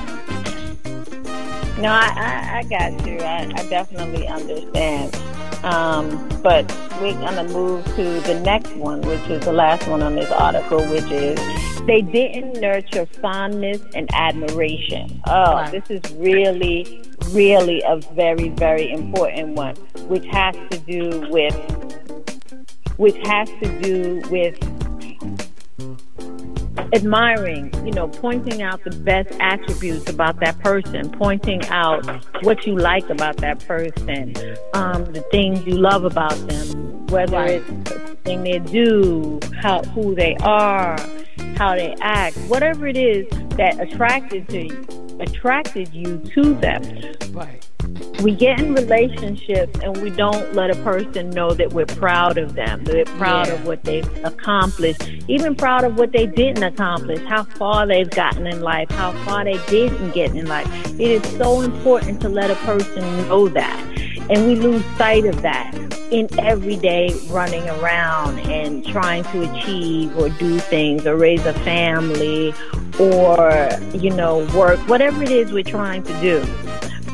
[1.78, 3.20] No, I, I, I got you.
[3.20, 5.16] I, I definitely understand.
[5.64, 6.66] Um, but
[7.02, 10.32] we're going to move to the next one, which is the last one on this
[10.32, 11.38] article, which is
[11.86, 15.22] they didn't nurture fondness and admiration.
[15.28, 15.72] Oh, right.
[15.72, 19.76] this is really, really a very, very important one,
[20.08, 21.56] which has to do with,
[22.98, 24.58] which has to do with
[26.94, 32.06] admiring, you know, pointing out the best attributes about that person, pointing out
[32.44, 34.36] what you like about that person,
[34.74, 37.64] um, the things you love about them, whether right.
[37.68, 40.98] it's the thing they do, how who they are,
[41.58, 43.28] how they act, whatever it is
[43.58, 46.84] that attracted to you, attracted you to them.
[47.32, 47.69] Right
[48.22, 52.54] we get in relationships and we don't let a person know that we're proud of
[52.54, 53.54] them, that we're proud yeah.
[53.54, 58.46] of what they've accomplished, even proud of what they didn't accomplish, how far they've gotten
[58.46, 60.68] in life, how far they didn't get in life.
[61.00, 63.86] It is so important to let a person know that.
[64.30, 65.74] And we lose sight of that
[66.12, 72.54] in everyday running around and trying to achieve or do things or raise a family
[73.00, 76.46] or, you know, work, whatever it is we're trying to do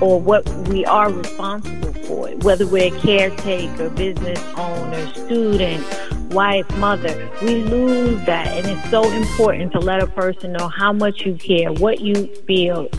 [0.02, 5.86] or what we are responsible for, whether we're a caretaker, business owner, student,
[6.34, 7.30] wife, mother.
[7.42, 11.36] We lose that, and it's so important to let a person know how much you
[11.36, 12.90] care, what you feel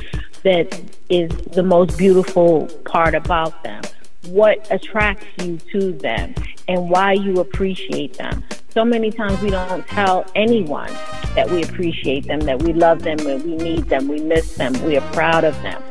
[0.43, 3.83] that is the most beautiful part about them,
[4.29, 6.35] what attracts you to them,
[6.69, 8.43] and why you appreciate them.
[8.71, 10.93] So many times we don't tell anyone
[11.35, 14.73] that we appreciate them, that we love them, that we need them, we miss them,
[14.85, 15.83] we are proud of them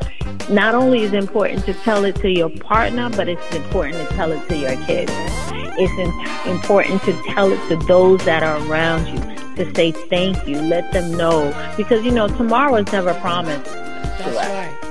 [0.48, 4.14] not only is it important to tell it to your partner, but it's important to
[4.14, 5.12] tell it to your kids.
[5.78, 10.60] It's important to tell it to those that are around you, to say thank you,
[10.60, 11.52] let them know.
[11.76, 14.85] Because, you know, tomorrow is never promised That's Right.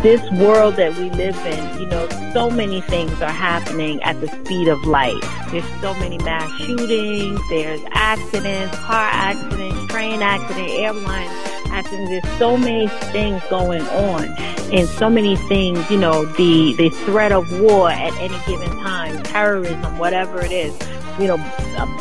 [0.00, 4.28] This world that we live in, you know, so many things are happening at the
[4.28, 5.20] speed of light.
[5.50, 11.28] There's so many mass shootings, there's accidents, car accidents, train accidents, airline
[11.70, 12.10] accidents.
[12.10, 14.24] There's so many things going on
[14.72, 19.22] and so many things, you know, the, the threat of war at any given time,
[19.24, 20.74] terrorism, whatever it is,
[21.18, 21.38] you know,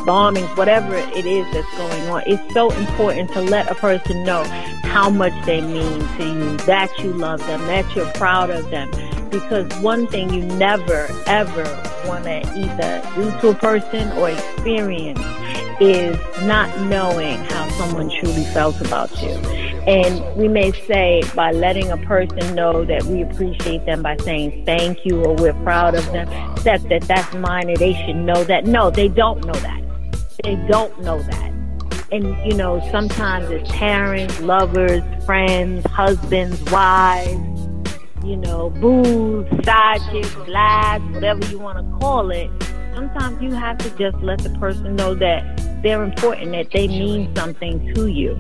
[0.06, 2.24] bombings, whatever it is that's going on.
[2.26, 4.44] It's so important to let a person know
[4.84, 8.90] how much they mean to you, that you love them, that you're proud of them.
[9.30, 11.64] Because one thing you never, ever
[12.06, 15.20] want to either do to a person or experience
[15.82, 19.32] is not knowing how someone truly felt about you.
[19.88, 24.64] And we may say by letting a person know that we appreciate them by saying
[24.64, 26.28] thank you or we're proud of them,
[26.64, 28.66] that, that that's and they should know that.
[28.66, 29.82] No, they don't know that.
[30.44, 31.52] They don't know that.
[32.12, 37.32] And, you know, sometimes it's parents, lovers, friends, husbands, wives,
[38.24, 42.52] you know, boos, side chicks, lads, whatever you want to call it.
[42.94, 47.36] Sometimes you have to just let the person know that they're important, that they mean
[47.36, 48.38] something to you.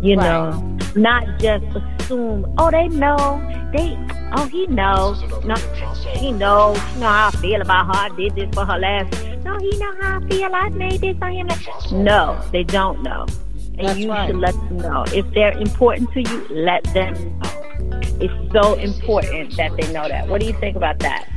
[0.00, 0.24] You right.
[0.24, 3.42] know, not just assume, oh, they know,
[3.72, 3.98] they,
[4.32, 5.56] oh, he knows, no,
[6.14, 7.92] he knows, you know how I feel about her.
[7.94, 9.12] I did this for her last.
[9.44, 10.54] No, he know how I feel.
[10.54, 11.48] I made this on him.
[12.04, 13.26] No, they don't know,
[13.76, 14.28] and That's you right.
[14.28, 16.46] should let them know if they're important to you.
[16.48, 18.00] Let them know.
[18.20, 20.28] It's so important that they know that.
[20.28, 21.28] What do you think about that?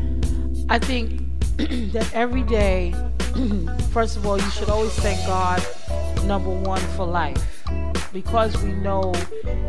[0.70, 1.22] I think
[1.92, 2.94] that every day,
[3.92, 5.66] first of all, you should always thank God,
[6.26, 7.64] number one, for life.
[8.14, 9.14] Because we know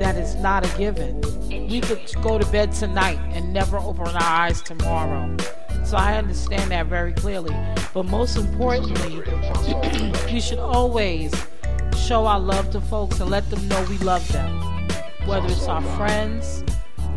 [0.01, 1.21] that it's not a given.
[1.49, 5.37] We could go to bed tonight and never open our eyes tomorrow.
[5.85, 7.55] So I understand that very clearly.
[7.95, 9.23] But most importantly,
[10.33, 11.33] we should always
[11.97, 14.89] show our love to folks and let them know we love them.
[15.27, 16.65] Whether it's our friends,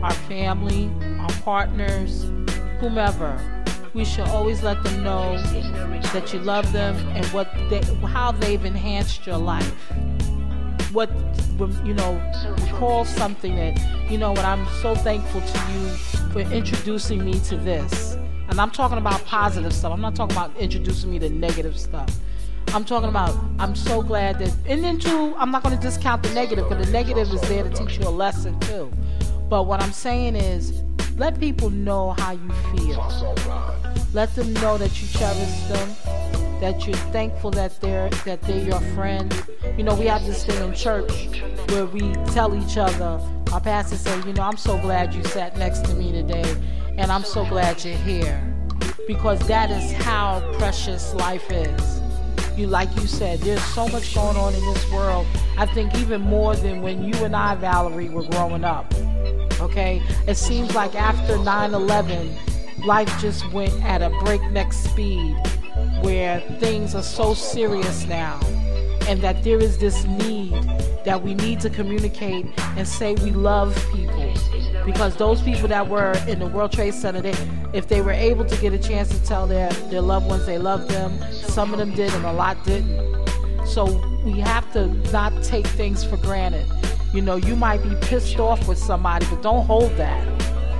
[0.04, 2.24] our family, our partners,
[2.80, 3.40] whomever.
[3.96, 5.38] We should always let them know
[6.12, 9.74] that you love them and what they, how they've enhanced your life.
[10.92, 11.10] What
[11.86, 12.22] you know,
[12.66, 14.34] recall something that you know.
[14.34, 15.88] What I'm so thankful to you
[16.34, 18.18] for introducing me to this.
[18.50, 19.94] And I'm talking about positive stuff.
[19.94, 22.10] I'm not talking about introducing me to negative stuff.
[22.74, 26.24] I'm talking about, I'm so glad that, and then too, I'm not going to discount
[26.24, 28.92] the negative, because the negative is there to teach you a lesson too.
[29.48, 30.84] But what I'm saying is,
[31.18, 33.02] let people know how you feel.
[34.14, 35.96] Let them know that you cherish them,
[36.60, 39.34] that you're thankful that they're that they're your friend.
[39.78, 43.20] You know, we have this thing in church where we tell each other.
[43.52, 46.56] Our pastor said, you know, I'm so glad you sat next to me today,
[46.98, 48.42] and I'm so glad you're here,
[49.08, 52.05] because that is how precious life is
[52.58, 55.26] you like you said there's so much going on in this world.
[55.58, 58.94] I think even more than when you and i valerie were growing up
[59.60, 60.02] okay?
[60.28, 65.36] It seems like after 9-11 life just went at a breakneck speed
[66.02, 68.40] where things are so serious now
[69.08, 70.54] and that there is this need
[71.04, 72.46] that we need to communicate
[72.78, 74.34] and say we love people.
[74.86, 77.36] Because those people that were in the World Trade Center, they,
[77.74, 80.58] if they were able to get a chance to tell their, their loved ones they
[80.58, 81.18] loved them,
[81.56, 83.00] some of them did and a lot didn't.
[83.66, 83.86] So
[84.26, 86.68] we have to not take things for granted.
[87.14, 90.22] You know, you might be pissed off with somebody, but don't hold that.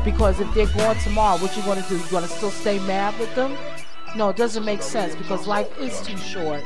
[0.04, 1.96] Because if they're going tomorrow, what you going to do?
[1.96, 3.56] You to still stay mad with them?
[4.18, 6.62] No, it doesn't make sense because life is too short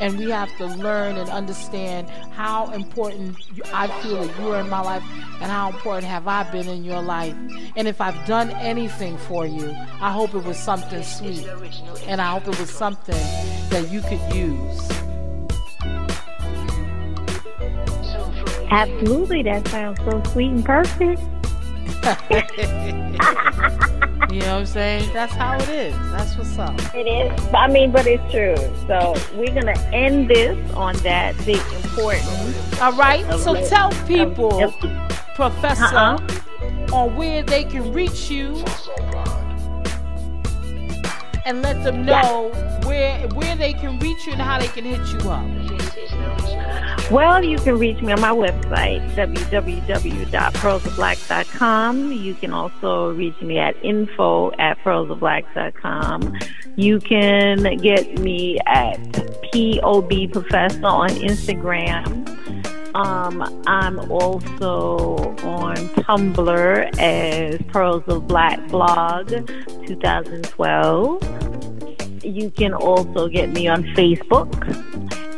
[0.00, 3.36] and we have to learn and understand how important
[3.72, 5.02] I feel that you are in my life
[5.40, 7.34] and how important have I been in your life.
[7.76, 9.70] And if I've done anything for you,
[10.00, 11.46] I hope it was something sweet
[12.06, 13.14] and I hope it was something
[13.70, 14.90] that you could use.
[18.70, 21.22] Absolutely, that sounds so sweet and perfect.
[24.30, 25.10] You know what I'm saying?
[25.14, 25.94] That's how it is.
[26.10, 26.78] That's what's up.
[26.94, 27.54] It is.
[27.54, 28.56] I mean, but it's true.
[28.86, 32.24] So we're gonna end this on that big important.
[32.24, 32.82] Mm-hmm.
[32.82, 33.24] All right.
[33.40, 34.74] So tell people, of,
[35.34, 36.18] Professor, uh-uh.
[36.92, 38.62] on where they can reach you,
[41.44, 42.50] and let them know
[42.84, 45.46] where where they can reach you and how they can hit you up.
[47.10, 52.12] Well, you can reach me on my website, www.pearlsofblack.com.
[52.12, 56.38] You can also reach me at info at pearlsofblack.com.
[56.76, 59.00] You can get me at
[59.52, 62.26] POB Professor on Instagram.
[62.94, 69.28] Um, I'm also on Tumblr as Pearls of Black Blog
[69.86, 72.24] 2012.
[72.24, 74.48] You can also get me on Facebook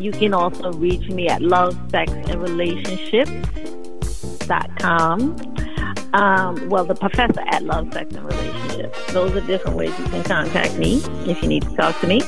[0.01, 5.37] you can also reach me at love, sex, and relationships.com.
[6.15, 9.13] Um, well, the professor at Love, Sex, and Relationships.
[9.13, 12.23] Those are different ways you can contact me if you need to talk to me.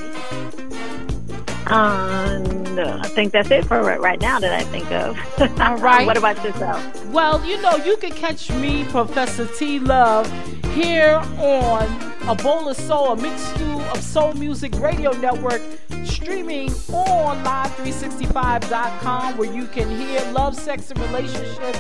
[1.73, 5.19] And uh, I think that's it for right, right now that I think of.
[5.61, 6.07] All right.
[6.07, 7.07] what about yourself?
[7.07, 10.31] Well, you know, you can catch me, Professor T Love,
[10.75, 15.61] here on A Bowl of Soul, a mixed stew of soul music radio network
[16.05, 21.79] streaming on live365.com where you can hear love, sex, and relationships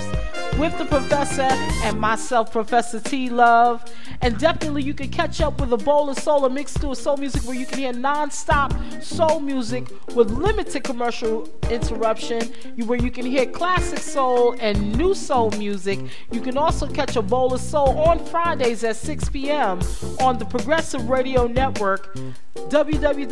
[0.59, 3.85] with the professor and myself, Professor T Love.
[4.20, 6.98] And definitely you can catch up with a bowl of soul, a mixed stew of
[6.98, 12.52] soul music where you can hear non-stop soul music with limited commercial interruption,
[12.86, 15.98] where you can hear classic soul and new soul music.
[16.31, 19.81] You can also catch a bowl of soul on Fridays at 6 p.m.
[20.20, 22.15] on the Progressive Radio Network
[22.55, 23.29] www.prn.fm.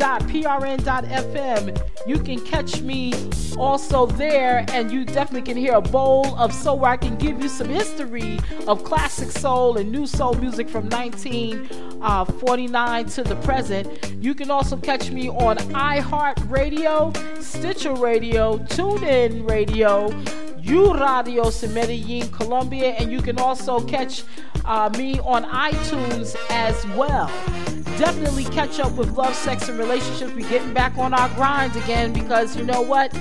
[2.07, 3.13] You can catch me
[3.57, 7.41] also there, and you definitely can hear a bowl of soul where I can give
[7.41, 13.35] you some history of classic soul and new soul music from 1949 uh, to the
[13.37, 13.87] present.
[14.19, 20.09] You can also catch me on iHeartRadio, Stitcher Radio, TuneIn Radio.
[20.61, 24.23] U Radios in Medellin, Colombia, and you can also catch
[24.65, 27.31] uh, me on iTunes as well
[27.97, 30.33] definitely catch up with love, sex, and relationships.
[30.33, 33.15] We're getting back on our grind again because you know what?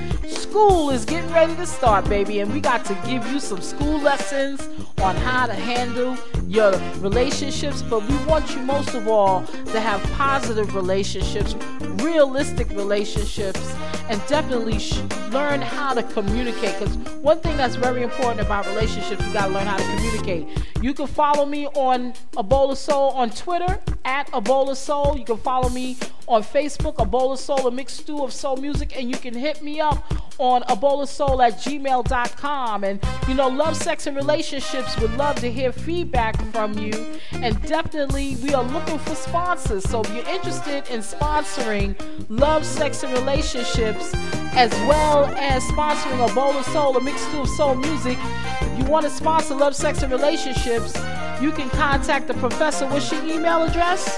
[0.51, 4.01] school is getting ready to start, baby, and we got to give you some school
[4.01, 4.69] lessons
[5.01, 6.17] on how to handle
[6.47, 7.83] your relationships.
[7.83, 11.55] But we want you most of all to have positive relationships,
[12.03, 13.75] realistic relationships,
[14.09, 15.01] and definitely sh-
[15.31, 16.79] learn how to communicate.
[16.79, 20.47] Because one thing that's very important about relationships, you got to learn how to communicate.
[20.83, 24.79] You can follow me on A Bowl of Soul on Twitter at A Bowl of
[24.79, 25.17] Soul.
[25.17, 25.97] You can follow me
[26.31, 29.35] on Facebook, A Bowl of Soul, a mixed stew of soul music, and you can
[29.35, 32.85] hit me up on a bowl of soul at gmail.com.
[32.85, 36.93] And you know, love, sex, and relationships would love to hear feedback from you.
[37.33, 39.83] And definitely, we are looking for sponsors.
[39.91, 44.15] So if you're interested in sponsoring love, sex, and relationships,
[44.55, 48.19] as well as sponsoring a bowl of soul, a mixed stew of soul music,
[48.61, 50.97] if you want to sponsor love, sex, and relationships,
[51.43, 52.87] you can contact the professor.
[52.87, 54.17] What's your email address?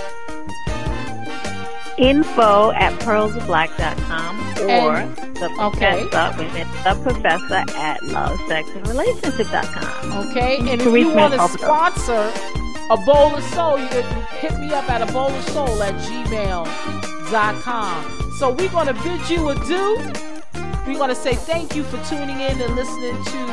[1.98, 4.38] Info at pearlsofblack.com
[4.68, 6.06] or And- the okay.
[6.08, 10.28] professor, the professor at lovesexandrelationship.com.
[10.28, 11.68] Okay, and if you want to both of those.
[11.68, 12.32] sponsor
[12.90, 14.04] a bowl of soul, you can
[14.38, 15.94] hit me up at a bowl of soul at
[17.30, 18.32] gmail.com.
[18.38, 19.96] So we're going to bid you adieu.
[20.86, 23.46] We're going to say thank you for tuning in and listening to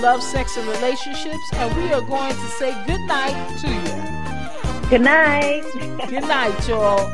[0.00, 1.38] Love, Sex, and Relationships.
[1.54, 4.90] And we are going to say good night to you.
[4.90, 5.62] Good night.
[6.08, 7.08] Good night, y'all.